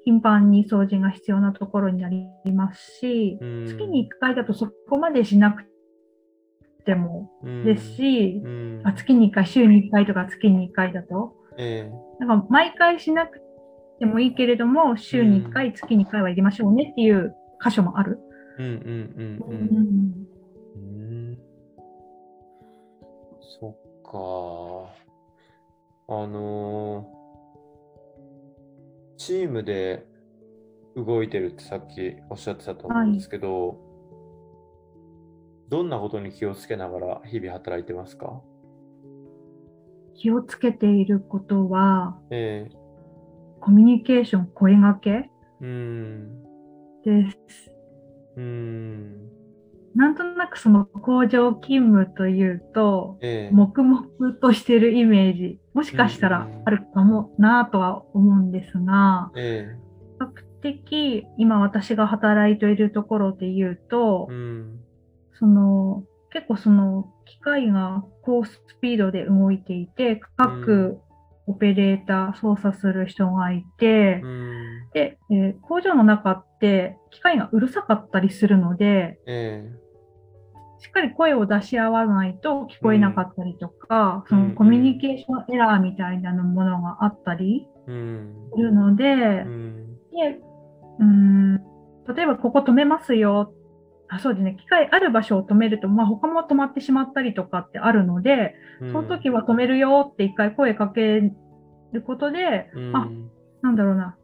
[0.04, 3.66] 頻繁に掃除が必要なところになりますし、うん。
[3.66, 5.64] 月に1回だとそこまでしなく
[6.84, 7.30] ても
[7.64, 8.80] ですし、うん。
[8.84, 11.90] あ月に1回、週に1回とか月に1回だと、え
[12.20, 13.40] なんか毎回しなく
[13.98, 18.18] でもいいけれども、週に1回、月に1回は入れましょうねっていう箇所もある。
[18.58, 19.64] うんうんうんううん。
[19.64, 20.26] ん。
[20.76, 21.38] うん。
[23.40, 25.04] そっか。
[26.06, 27.23] あのー
[29.16, 30.06] チームで
[30.96, 33.78] 動いてるってさっきおっしゃってたと思うんですけど、
[35.68, 38.40] どんなことに気をつけながら日々働いてますか？
[40.14, 42.76] 気をつけていることは、ええ
[43.60, 46.42] コミュニケーション、声掛けうーん。
[47.02, 47.70] です。
[48.36, 49.30] うーん。
[49.94, 53.54] なんとなくその工場勤務というと、ええ。
[53.54, 59.84] 黙々としてるイメージ、もしかしたらあるかもなとは思うんですが、ええ。
[60.18, 64.80] 比較的今私が働いているところで言うと、うん。
[65.38, 70.98] その結構その機械が高スピードで動いていて、各
[71.46, 74.90] オペレーター操作する人がいて、うん。
[74.92, 79.70] で、えー工場の中って機械がうるさかったりするので、え
[80.84, 87.66] しっかり声を出し合わないと聞こえなかったりとか、うんそのコミュニケーションエラーみたいなものがあったり。
[87.86, 89.96] するので、うん。
[90.10, 90.40] で
[90.98, 91.56] うーん
[92.14, 93.54] 例えばここ止めますよ。
[94.08, 94.56] あそうですね。
[94.60, 101.32] 機械ある場所を止めると、まあ、他も止まってしまったりとかってあるので、その時は止めるよって一回声かけ
[101.92, 103.08] ることで、うん、あ
[103.62, 104.16] なんだろうな。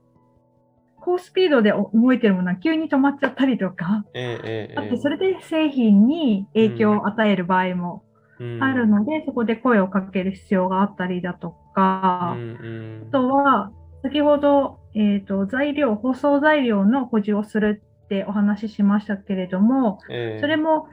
[1.00, 8.04] 高スピードで動いてるものは急に止まっちゃったりとか、ええええだってそれで製品に影響を与える場合も
[8.40, 8.62] うん。
[8.62, 13.08] あるので、そこで声をかける必要があったりだとか、うんうん。
[13.08, 13.70] あとは、
[14.02, 20.40] 先ほど、えっ、と、材料、包装材料の補充をするってお話ししましたけれども、ええ。
[20.40, 20.88] それも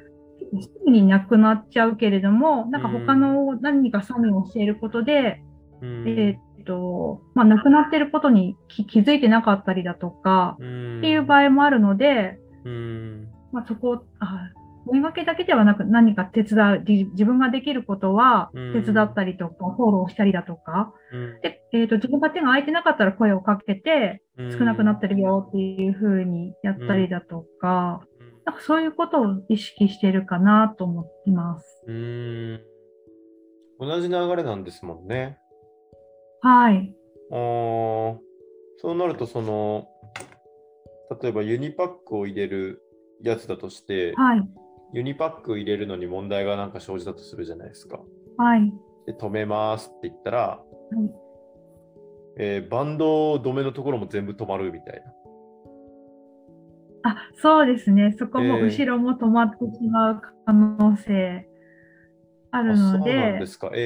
[0.62, 5.42] すぐになくなっちゃうけれども、なんか他の何か作業をしていることで、
[5.82, 6.08] うん。
[6.08, 6.38] えっ、
[6.68, 10.98] と、まあ、なくなっていることに気気づいてなかったりだとか、うん。
[11.00, 13.28] っていう場合もあるので、うん。
[13.52, 14.52] まあ、そこを、あ
[14.86, 18.74] 声掛けだけではなく何か手伝う、じ自分ができることはうん。
[18.74, 21.42] 手伝ったりとか、フォローしたりだとか、うん。
[21.42, 28.02] で、えっ、と、自分が手が空いてなかったら声をかけて、少なくなってるよっていう風にやったりだとか、
[28.46, 31.84] なんかそういうことを意識してるかなと思ってます。
[31.88, 32.62] うん。
[33.80, 35.38] 同じ流れなんですもんね。
[36.48, 36.96] はい。
[37.30, 38.18] あー
[38.80, 39.90] そうなると、その、
[41.22, 42.82] 例えばユニパックを入れる
[43.22, 44.50] やつだとして、はい。
[44.94, 48.00] ユニパック入れるのに問題がなんか生じたとするじゃないですか。
[48.38, 48.72] はい。
[49.06, 51.12] で、止めますって言ったら、はい
[52.40, 55.04] えーバンド止めのところも全部止まるみたい
[57.04, 57.12] な。
[57.12, 58.16] あ、そうですね。
[58.18, 61.50] そこもえー後ろも止まってしまう可能性
[62.52, 63.72] あるあそうので、なんですか。
[63.74, 63.84] ええ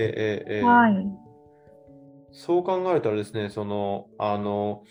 [0.50, 1.31] ええええはい。
[2.32, 4.84] そう考えるとあれですね、その、あの、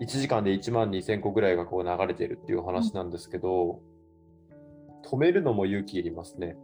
[0.00, 3.80] 1時間で1万2000個ぐらいがこう流れているっていう話なんですけど、
[5.04, 6.56] 止めるのも勇気いりますね。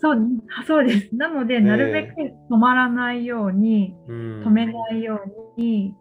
[0.00, 0.18] そう、
[0.66, 1.14] そうです。
[1.14, 5.20] なので、なるべく止まらないように、うん、止めないよ
[5.56, 5.94] うに、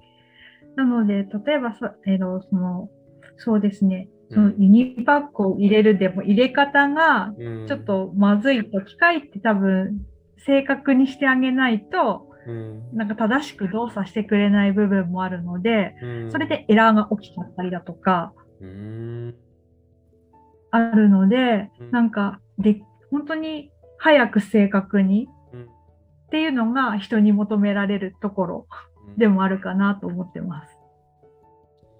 [0.75, 2.89] なので、例えばさ、えーとその、
[3.37, 4.63] そうですね、そのうん。
[4.63, 7.67] ユニパックを入れるでも入れ方がうん。
[7.67, 10.05] ちょっ、とまずいと、機械って多分
[10.45, 12.97] 正確にしてあげないと、うん。
[12.97, 16.31] なんか正しく動作してくれない部分もあるので、うん。
[16.31, 19.35] それでエラーが起きちゃったりだとかうん、
[20.71, 22.81] あるのでうん、なんかで、
[23.11, 25.63] 本当に早く正確にうん。
[25.63, 25.65] っ
[26.31, 28.67] ていうのが人に求められるところ
[29.17, 30.77] でもあるかなと思ってます。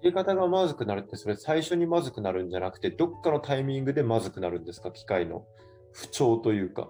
[0.00, 5.44] 入れ方がまずくなるって、それ最初にまずくなるんじゃなくて、どっかのタイミングでまずくなるんですか、機械の
[5.92, 6.88] 不調というか。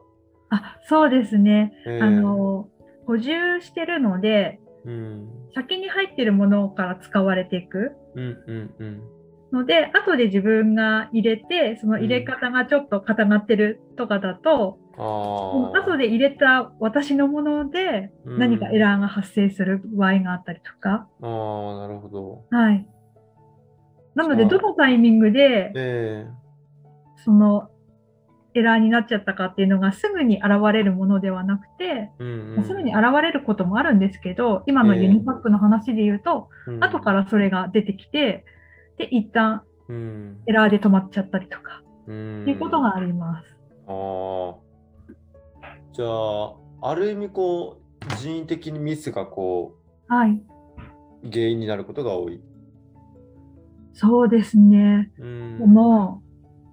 [0.51, 1.73] あ、そうですね。
[1.87, 2.69] えーあの、
[3.09, 9.03] 補充してるので、うん、先に入ってるものから使われていくうん、うん、うん。
[9.51, 15.85] ので、後で自分が入れて、その入れ方がちょっと固まってるとかだと、ああ。
[15.85, 21.09] 後で入れた私のものでうん何かエラーが発生する場合があったりとか。
[21.23, 22.45] ああ、なるほど。
[22.51, 22.87] はい。
[24.15, 26.27] なので、どのタイミングで、え
[27.25, 27.71] その
[28.55, 38.45] エラーになっちゃったかっていうのがすぐに現れるものではなくて、えうんうん、すぐに現れることもあるんですけど、今のユニパックの話で言うと、うん後からそれが出てきて、
[38.97, 43.57] で、一旦うん、エラーで止まっちゃったりとか、うんっていうことがあります。
[43.87, 44.69] ああ。
[45.93, 49.75] じゃあ、ある意味こう、人為的にミスがこ
[50.09, 50.33] はい。
[51.25, 52.41] う、原因になることが多い。
[53.95, 55.11] そうですね。
[55.19, 56.23] うんでも、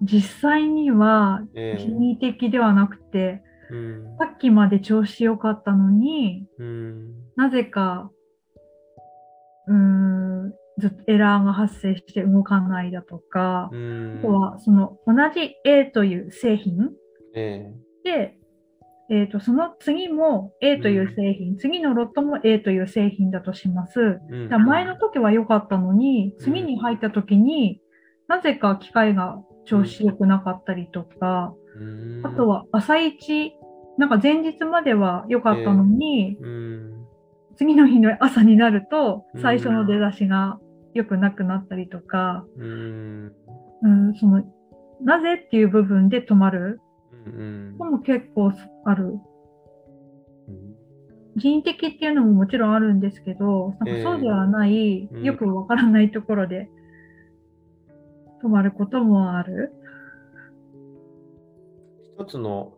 [0.02, 1.78] 実際にはええ。
[1.78, 4.16] 人為的ではなくて、うん。
[4.18, 7.14] さっきまで調子良かったのに、うん。
[7.36, 8.10] なぜか
[9.66, 14.14] うーん、ずっとエラーが発生して動かないだとか、うん。
[14.18, 16.90] あとはその同じ A という製品
[17.34, 17.72] え
[18.04, 18.38] で、
[19.10, 24.00] えーと、その次も A という製品、次のロットも A という製品だとします。
[24.00, 24.64] えうん。
[24.64, 27.80] 前の時は良かったのに、次に入った時に
[28.28, 32.26] なぜか機械が調子良くなかったりとか、うん。
[32.26, 33.52] あとは朝一、
[33.98, 37.06] なんか前日までは良かったのに、うん。
[37.56, 39.42] 次の日の朝になるとうん。
[39.42, 40.58] 最初の出だしが
[40.94, 43.32] 良くなくなったりとか、うん。
[43.82, 44.42] うん、その
[45.02, 46.80] なぜっていう部分で止まる
[47.26, 47.76] うん。
[47.78, 48.52] のも結構
[48.84, 49.04] ある。
[49.04, 50.76] うん。
[51.36, 55.22] 人的っていうのももちろんあるんですけど、なんかそうではない、うん。
[55.22, 56.70] よくわからないところで
[58.42, 59.72] 止まることもある？
[62.18, 62.72] 一つの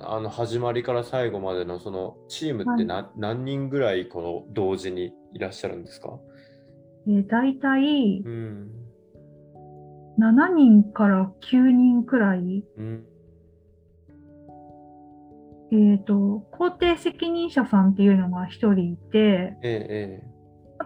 [0.00, 6.18] あの始まりから最後までのそのチームってな、何人ぐらいこの同時にいらっしゃるんですか？
[7.06, 8.70] えー、大体うん。
[10.18, 13.04] 7人から9人くらい、うん。
[15.72, 20.33] えっ、と、工程責任者さんっていうのが1人いて、ええあ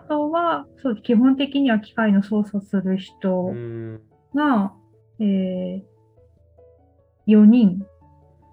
[0.09, 4.01] とは、そう、基本的には機械の操作するええ人うん。
[4.35, 4.73] が、
[5.21, 5.85] え
[7.27, 7.87] 4人、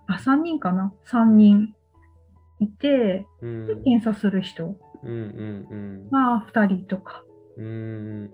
[0.07, 1.73] あ、3人かな ?3 人
[2.59, 3.67] いて、うん。
[3.67, 4.77] で検査する人
[6.11, 7.23] が2人とか。
[7.57, 7.65] うん。
[7.65, 7.69] う
[8.25, 8.31] ん。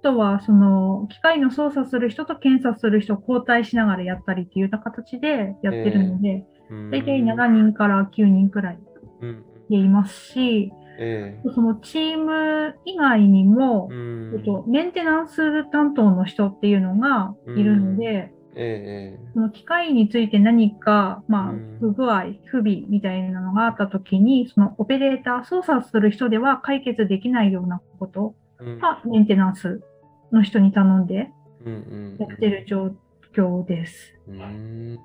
[0.00, 8.78] あとは、その、機械の操作する人と検査する人を交代しながらやったりっていうような形でやってるので、うん大体7人から9人くらい
[9.20, 9.44] うん。
[9.68, 14.42] でいますし、えそのチーム以外にもえ、うん。
[14.44, 29.82] と、メンテナンス担当の人っていうのがいるので、ええその機械について何か、まあうん、不具合、不備みたいなのがあったときに、そのオペレーター、操作する人では解決できないようなことええはメンテナンス
[30.30, 31.30] の人に頼んで
[31.64, 32.16] うんうん。
[32.18, 32.94] やってる状
[33.34, 34.14] 況です。
[34.28, 34.98] うん。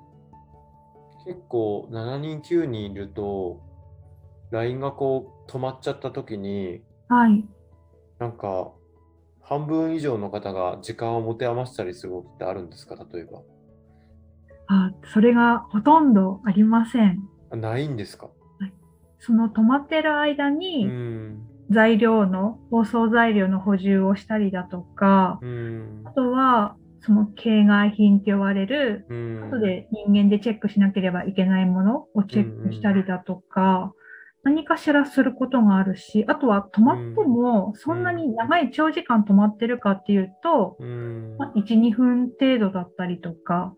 [1.26, 3.60] 結構7人9人いると
[4.50, 7.44] LINE がこう止まっちゃった時にはい。
[8.18, 8.70] なんか
[9.42, 12.94] 半分以上の方が時間を持て余したりすることってあるんですか？
[13.12, 13.40] 例えば。
[14.68, 17.18] あ、それがほとんどありません。
[17.50, 18.30] あないんですか？
[19.18, 21.46] その止まってる間うにん。
[21.70, 26.02] 材料の、包装材料の補充をしたりだとか、うん。
[26.04, 29.50] あとは、その形骸品って言われる、うん。
[29.50, 33.94] 後で人間でチェックしなければいけないものをチェックしたりだとか、
[34.42, 41.36] 何かしらすることがあるし、あとは止まっても、そんなに長い長時間止まってるかっていうと、うん。
[41.38, 43.76] まあ、1、2分程度だったりとか、っ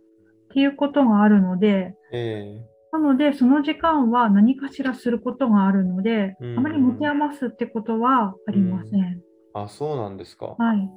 [0.55, 2.61] ていうことがあるので、え
[2.93, 6.59] なので、その時間は何かしらすることがあるので、うん。
[6.59, 9.21] あまり持て余すってことはありません。
[9.55, 10.55] あそうなんですか。
[10.59, 10.91] はい。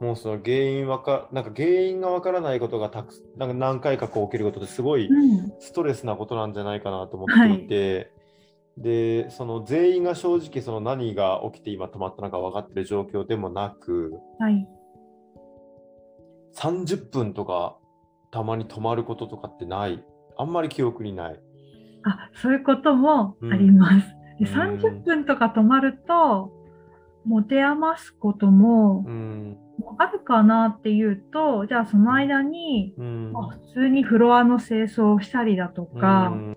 [0.00, 5.52] もうその原因わかなんか原因がわからないことがたくなんか何回かこう起きることってすごいうん。
[5.58, 8.12] ストレスなことなんじゃないかなと思っていて、
[8.78, 14.68] でその全員が正直その何が起きて今止まったのか分かってる状況でもなくはい。
[16.56, 17.76] 30分とか
[18.30, 20.04] たまに止まることとかってない
[20.38, 21.40] あんまり記憶にない。
[22.04, 24.06] あ、そういうこともあります。
[24.38, 26.52] でうん30分とか止まると、
[27.24, 29.58] 持て余すこともうん
[29.98, 36.55] あるかなっていうと、じゃあその間に、うんまあ普通にフロアの清掃をしたりだとか、うん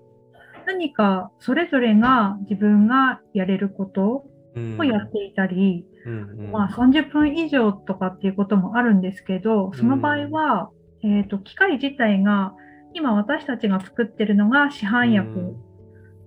[0.66, 4.24] 何かそれぞれが自分がやれること
[4.56, 4.80] うん。
[4.80, 6.50] をやっていたり、うんうん。
[6.50, 10.70] まあ、30分以上とかっていうこともあるんですけど、その場合は、
[11.02, 12.52] えー、と機械自体が
[12.92, 15.56] 今私たちが作ってるのが市販薬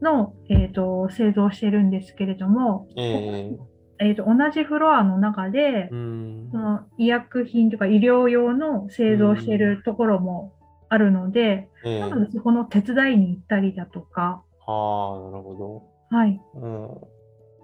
[0.02, 3.56] の、えー、と製造してるんですけれども、え
[4.00, 4.06] え。
[4.12, 6.50] ー、と同じフロアの中でえ、うん。
[6.52, 10.54] その医薬品とか医療用の製造してるところも
[10.94, 16.40] あるので、ええなのでそこの手伝いに行ったりだとか、はあなるほはい。
[16.56, 17.08] ど。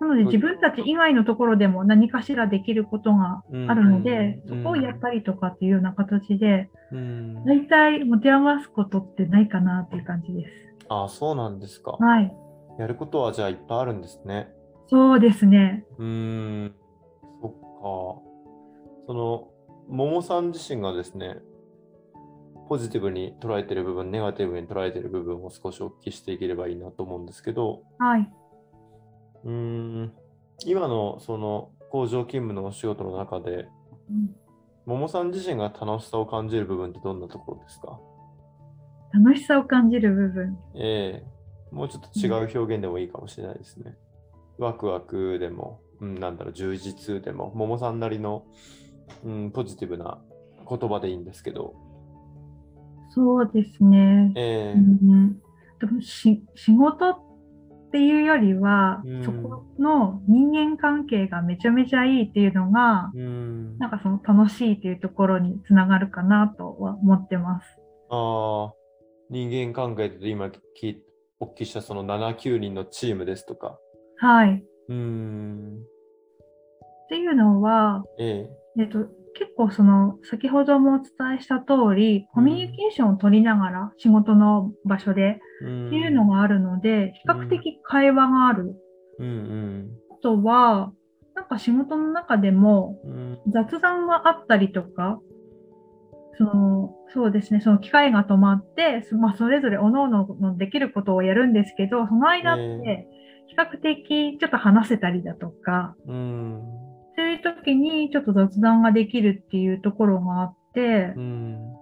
[0.02, 10.52] なので自分たち以外のところでも何かしらできることがうんあるので、うんそこをやったりとかっていうような形で、うん大体持て余すことってないかなっていう感じです。
[10.90, 11.92] ああそうなんですか。
[11.92, 12.34] はい。
[12.80, 14.50] やることはじゃあいっぱいあるんですね。
[14.88, 15.86] そうですね。
[16.00, 16.06] うー
[16.66, 16.74] ん、
[17.42, 18.30] そっか。
[19.06, 19.48] その、
[19.88, 21.36] 桃さん自身がですね、
[22.70, 28.32] ポジティブに捉えてる部分、ネガティブに捉えてる部分を少しお聞きしていければいいなと思うんですけど、はい。
[29.44, 30.14] うーん、
[30.66, 33.68] 今のその工場勤務のお仕事の中で、
[34.10, 34.36] うん
[34.86, 38.00] 桃さん自身が楽しさを感じる部分ってどんなところですか？
[39.14, 40.58] 楽しさを感じる部分。
[40.74, 43.96] ええもうちょっと違う表現でもいいかもしれないですね。
[44.58, 48.46] ワクワクでもうん、なんだろう、充実でも、桃さんなりの、
[49.26, 50.18] うん、ポジティブな
[50.68, 51.76] 言葉でいいんですけど、
[53.10, 54.34] そうですね。
[54.36, 55.34] えーうん、
[55.80, 57.30] でもし仕事
[57.90, 59.24] っていうよりは、うん。
[59.24, 67.66] そこの人間関係がめちゃめちゃいいっていうのが、うん、なんかその楽しいっていうところにつながるかなとは思ってます。
[68.12, 68.74] ああ、
[69.32, 71.04] 人間関係で今聞い
[71.40, 73.80] お聞きしたその7、9人のチームですとか、
[74.18, 74.64] はい。
[74.90, 75.80] うん、
[77.06, 78.50] っていうのは、え。
[78.78, 79.08] えっと、
[79.40, 88.76] 結構その先ほどもお伝えした通り、コミュニケーションを取りながら仕事の場所でっていうのがあるので、比較的会話がある。
[89.20, 89.90] うん。
[90.12, 90.92] あとは、
[91.36, 95.22] なんか仕事の中でもうん、うん、雑談があったりとか、
[96.38, 100.10] そのそうですね、その機械が止まって、そまあ、それぞれ各々
[100.40, 103.08] のできることをやるんですけど、その間って
[103.48, 106.89] 比較的ちょっと話せたりだとか、うん、
[107.20, 111.74] そういう時にちょっと雑談ができるっていうところがあってう、ん、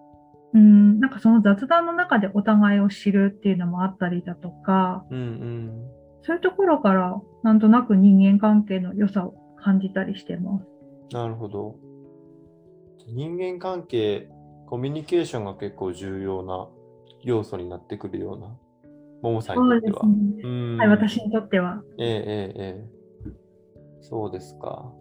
[0.56, 5.88] うん、なんかその雑談の中でお互いを知るっていうのもあったりだとか、うん、うん。
[6.24, 10.66] そういうところからなんとなく人間関係の良さを感じたりしてます。
[11.14, 11.76] なるほど。
[13.06, 14.28] 人間関係、
[14.66, 16.68] コミュニケーションが結構重要な
[17.22, 18.58] 要素になってくるような、
[19.22, 20.08] ももさんにとっては。
[20.08, 20.42] ね。
[20.44, 21.84] うんはい、私にとっては。
[22.00, 22.98] ええええええ
[24.02, 24.92] そうですか。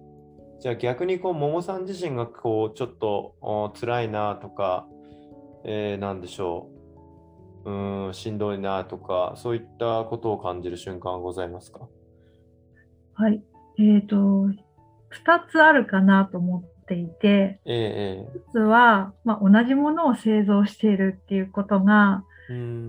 [0.61, 4.87] じゃあ逆にこう、ももさん自身がこう、ちょっとお辛いなとか、
[5.65, 6.71] えー、なんでしょ
[7.65, 11.89] う、うーん、しんどいなとか、そういったことを感じる瞬間はございますか？
[13.15, 13.43] はい。
[13.79, 14.47] えっ、と、
[15.09, 22.25] 二つあるかなと思っていて、えええ一つは、まあ、同じものを製造しているっていうことが、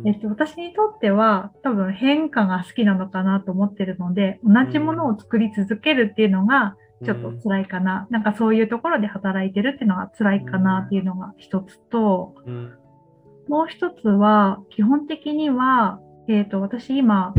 [0.05, 8.08] えっと、私にとっては多分変化が好きなのかなと思ってるので、同じものを作り続けるっていうのがちょっと辛いかな。
[8.10, 12.74] なんかそういうところで働いてるっていうのが辛いかなっていうのが一つと、うん。
[13.48, 17.34] もう一つは、基本的には、えっと、私今、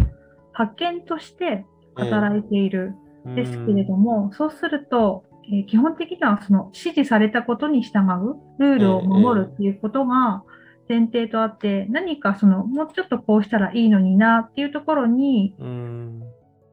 [0.52, 2.94] 派遣として働いている
[3.26, 10.42] ええですけれども、そうすると、えー基本的にはその指示されたことに従うルールを守るっていうことが
[10.90, 16.22] 前提とあって、何かそのもうちょっとこうしたらいいのになっていうところにうん。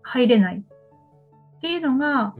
[0.06, 2.36] 入れないっていうのが、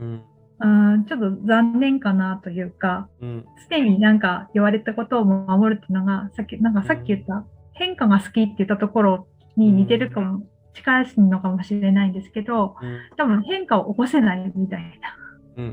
[0.60, 15.16] うんうん、ちょっと残念かなというか、うん常になんか言われたことを守るっていうのが、さっき、なんかさっき言った変化が好きって言ったところに似てるかも、近いのかもしれないんですけど、うん多分変化を起こせないみたいな。
[15.56, 15.72] うんうん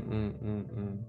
[0.80, 1.00] ん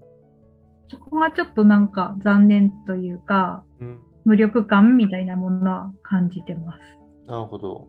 [0.88, 6.80] そこがちょっとなんか残念というか、うんうん無力感みたいなものは感じてます。
[7.28, 7.86] なるほど。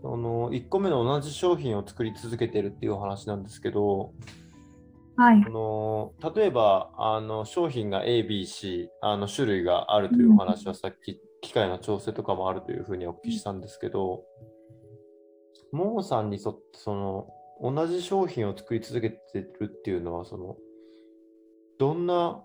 [0.00, 4.12] その1個目の同じ商品を作り続けてるっていうお話なんですけど、
[5.22, 5.44] はい。
[5.46, 5.48] あ。
[5.48, 14.22] の例えばあの商品が A、B、C あの種類があるというお話はさっき、機械の調整とかもあるというふうにお聞きしたんですけど、
[15.72, 17.28] ももさんにとってその
[17.62, 20.56] 同じ商品を作り続けてるっていうのはその
[21.78, 22.42] どんな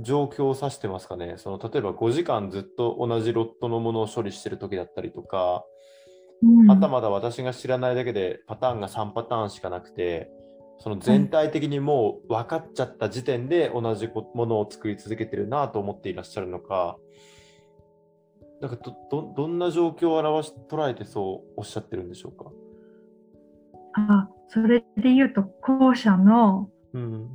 [0.00, 1.34] 状況を指してますかね？
[1.36, 5.64] その例えば5時間ずっと同じロットのものを処理してる時だったりとか、
[6.42, 6.66] うん。
[6.66, 10.30] まだまだ私が知らないだけでパターンが3パターンしかなくて、
[10.80, 16.96] その全体的にもう分かっちゃった時点で同じこものを作り続けてるなと思っていらっしゃるのか、
[18.60, 22.50] なんかどどどんな状況を表し捉えてそうおっしゃってるんでしょうか？
[23.94, 27.28] あそれで言うと、後者のうん。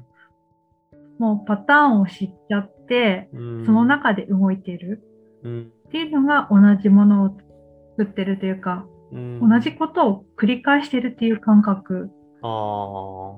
[1.18, 5.02] もうパターンを知っちゃって、うん、その中で動いてる。
[5.43, 5.72] うん。
[5.88, 7.38] っていうのが同じものを
[7.98, 12.10] 作ってるというか、うん、同じことを繰り返してるっていう感覚。
[12.46, 13.38] あ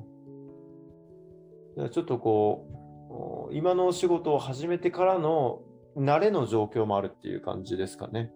[1.85, 1.89] あ。
[1.89, 2.73] ちょっとこう、
[3.13, 5.61] お今のお仕事を始めてからの
[5.95, 8.31] 慣れの状況もあるっていう感じですかね。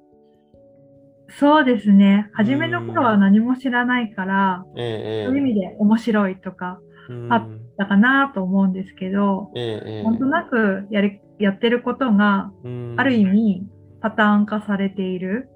[1.39, 2.29] そうですね。
[2.33, 7.47] 初めの頃は何も知らないから、そういう意味で面白いとかうんあ
[7.77, 13.67] だかなと思うんですけど、えなんとなくやりやってることがうんある意味
[14.01, 15.49] パターン化されている。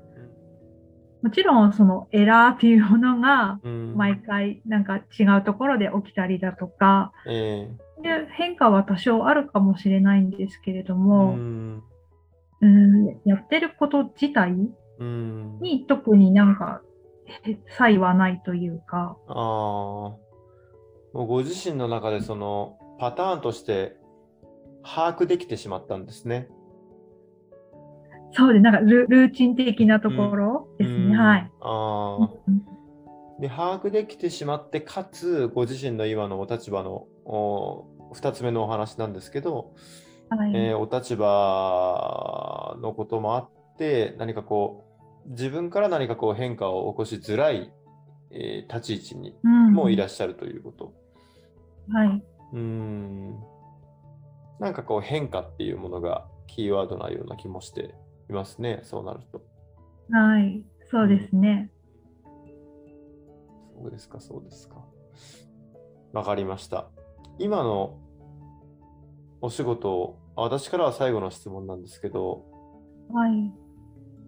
[1.25, 3.95] もちろんそのエラーっていうものがうん。
[3.95, 7.67] 毎回なんか違うところで起きたりだとか、え
[8.03, 11.83] で変化は多少あるかもしれないんですけれどえも、うん。
[12.61, 14.53] うんやってること自体
[14.99, 15.57] うん。
[15.61, 16.83] に特になんか
[17.45, 19.35] へ差異はないというか、ああ。
[19.35, 20.19] も
[21.15, 23.97] うご自身の中でそのパターンとして
[24.83, 26.49] 把握できてしまったんですね。
[28.35, 30.97] そうで、なんかルルーチン的なところですね。
[30.97, 31.51] うんはい。
[31.61, 32.29] あ
[33.39, 39.73] で把握できてしまって、かつ、ご自身の今のお立場のお2つ目のお話なんですけど、
[40.29, 40.51] はい。
[40.53, 44.85] えーお立場のこともあって、何かこ
[45.25, 47.73] う、自分から何かこう変化を起こしづらい、
[48.31, 50.93] えー立ち位置にうんもいらっしゃるということ。
[51.89, 52.23] はい。
[52.53, 53.35] うーん。
[54.59, 57.93] なんかこう変化っていうものがキーワードなような気もして
[58.29, 59.41] いますね、そうなると。
[60.11, 60.65] はい。
[60.89, 61.71] そうですね。
[63.77, 64.85] そうですか、そうですか。
[66.13, 66.89] わかりました。
[67.39, 67.99] 今の
[69.41, 72.45] お仕事私からは最後の質問なんですけど、
[73.11, 73.53] はい。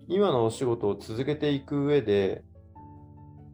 [0.08, 2.43] 今のお仕事を続けていく上で、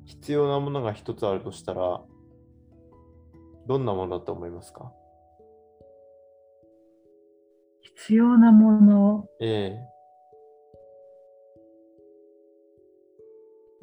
[0.06, 2.02] 必要なものが一つあるとしたら、
[3.68, 4.92] どんなものだと思いますか？
[7.82, 9.26] 必要なもの。
[9.40, 9.78] え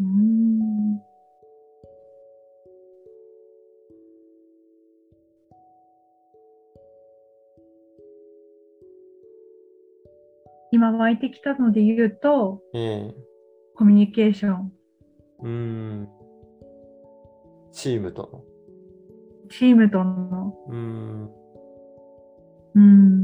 [0.01, 1.01] うーん。
[10.72, 13.14] 今湧いてきたので言うと、えええ
[13.74, 14.72] コミュニケーション。
[15.40, 16.09] うーん。
[17.72, 18.44] チームとの。
[19.51, 20.55] チームとの。
[20.68, 21.30] うーん。
[22.74, 23.19] うん。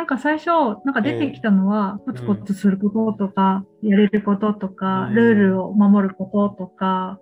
[0.00, 0.46] なんか最初、
[0.86, 7.20] なんか出てきたのは、コツコツすることとか、やれることとか、うんルールを守ることとか。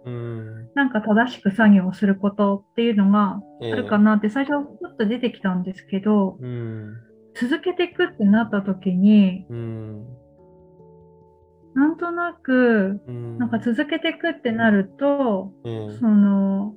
[0.76, 6.38] なんか正しく作業をすることっていうのがええあるかなって最初ちょっと出てきたんですけど。
[7.34, 9.44] 続けていくってなった時に。
[11.74, 13.00] なんとなく。
[13.38, 16.76] なんか続けていくってなると、ええその、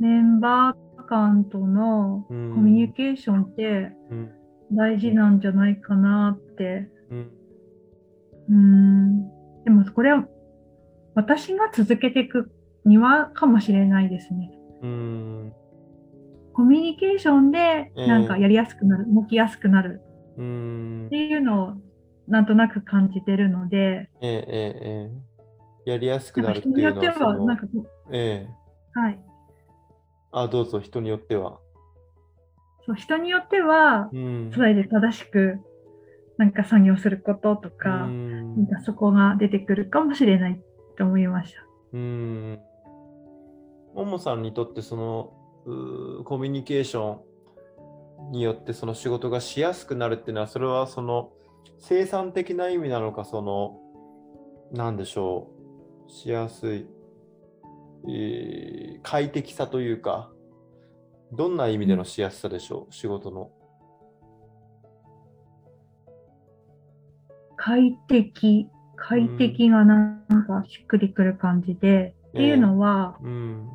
[0.00, 3.92] メンバー間とのコミュニケーションって。
[4.72, 6.88] 大事なんじゃないかなって。
[8.48, 9.20] うん。
[9.20, 9.64] ん。
[9.64, 10.26] でもこれは
[11.14, 12.50] 私が続けていく
[12.84, 14.50] にはかもしれないですね。
[14.82, 15.52] うん。
[16.52, 20.00] コミュニケーションでなんかやりやすくなる、動きやすくなる
[20.34, 21.74] っていうのを
[22.28, 25.10] なんとなく感じてるので、えええええ
[25.86, 29.20] えやりやすくなるっていうのか人によっては、その、ええはい。
[30.36, 31.58] あ、どうぞ、人によっては。
[32.84, 34.52] そう人によっては、うん。
[34.54, 35.58] それで正しく
[36.36, 40.60] なんか作業することとうか、んなんかそこが出てくるかもしれない
[40.98, 41.60] と思いました。
[41.94, 42.58] うん。
[43.94, 45.32] ももさんにとってその
[46.24, 47.20] コミュニケーショ
[48.28, 51.32] ンによってその仕事がしやすくなるっていうのはそれはその
[51.78, 53.80] 生産的な意味なのかその
[54.70, 55.48] なんでしょ
[56.06, 56.86] うしやすい、
[58.08, 60.30] えー快適さというか
[61.32, 63.50] どんな意味でのしやすさでしょう、仕事の。
[67.56, 73.68] 快適、快適がなんかしっくりくる感じで、っていうのは、うん。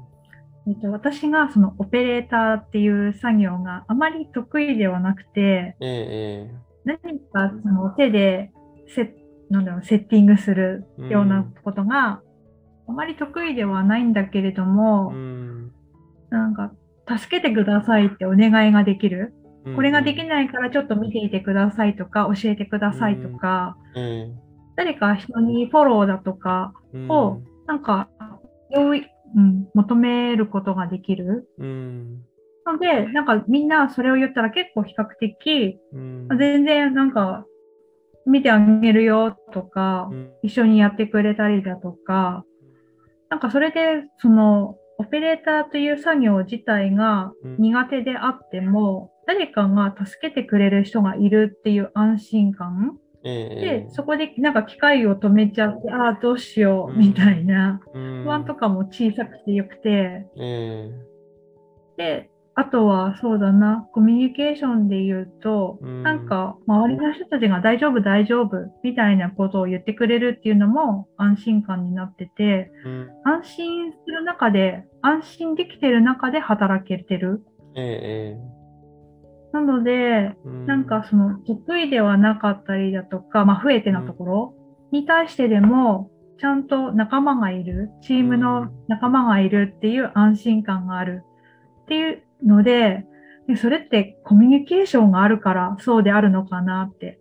[0.67, 6.55] えっと、私がそのオペレーターっていう作業があまり得意ではなくて、ええ
[6.85, 8.51] 何かその手で
[8.87, 9.13] セ
[9.49, 12.21] なんだろうセッティングするようなことが
[12.91, 15.71] あまり得意ではないんだけれどええも、うん。
[16.29, 16.71] なんか
[17.07, 19.33] 助けてくださいってお願いができる。
[19.65, 19.75] うん。
[19.75, 24.29] これができないからちょっと見ていてくださいとか教えてくださいとか、え
[24.75, 28.09] 誰か人にフォローだとかえをなんか
[28.71, 31.47] 用意、うん、求めることができる。
[31.57, 32.21] うん。
[32.65, 36.27] ので、なんかみんなそれを言ったら結構比較的、うん。
[36.37, 37.45] 全然なんか
[38.25, 40.31] 見てあげるよとか、うん。
[40.43, 42.45] 一緒にやってくれたりだとか、
[43.31, 47.57] なんかそれでそのオペレーターという作業自体がうん。
[47.57, 52.99] 苦手であっても、誰かが助けてくれる人がいるっていう安心感。
[53.23, 53.85] ええ。
[53.85, 57.81] で、そこでなんか機械を止めちゃって、ああ、どうしよううんみたいな。
[57.93, 60.91] 不不安とかも小さくてよくて、え。
[61.97, 66.03] で、あとはそうだな、コミュニケーションで言うと、うん。
[66.03, 73.09] なんか周りの人たちが大丈夫大丈夫みたいなことを言ってくれるっていうのも安心感になってて、えうん。
[73.23, 77.45] 安心する中で、安心できてる中で働けてる。
[77.75, 78.61] ええ
[79.53, 84.53] なので、ええなんかその得意ではなかったりだとか、まあ増えてのところ
[84.91, 91.23] に対してでも、ちゃんと仲間がいる、チームの仲間がいるっていう安心感がある
[91.83, 93.05] っていうので、
[93.47, 97.19] でそれってコミュニケーションがあるからそうであるのかなって。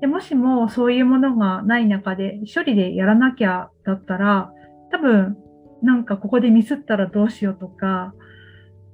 [0.00, 4.52] でもしもそういうものがない中で処理でやらなきゃだったら、
[4.92, 5.36] 多分
[5.82, 8.14] なんかここでミスったらどうしようとか、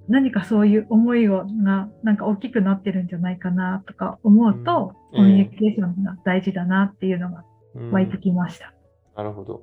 [0.08, 7.44] 何かそういう思いをがなんか大きくなってるんじゃないかなとか思うと、うんコミュニケーションが大事だなっていうのが
[7.76, 8.74] うん湧いてきました。
[9.16, 9.62] なるほど。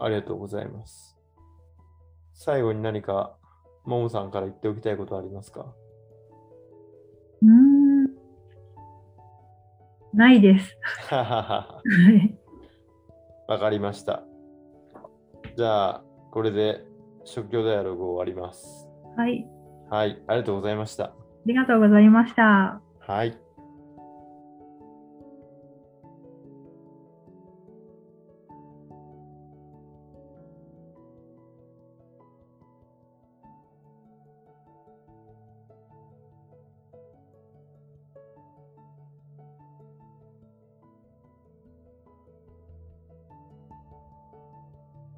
[0.00, 1.16] ありがとうございます。
[2.34, 3.37] 最後に何か、
[3.88, 5.66] ももさんから言っておきたいことありますか？
[7.42, 8.08] うーん。
[10.12, 10.76] ないです。
[13.48, 14.22] わかりました。
[15.56, 16.84] じゃあ、これで
[17.24, 18.88] 職業ダイアログを終わります。
[19.16, 19.46] はい。
[19.90, 21.04] はい、ありがとうございました。
[21.04, 21.14] あ
[21.46, 22.80] りがとうございました。
[23.00, 23.38] はい。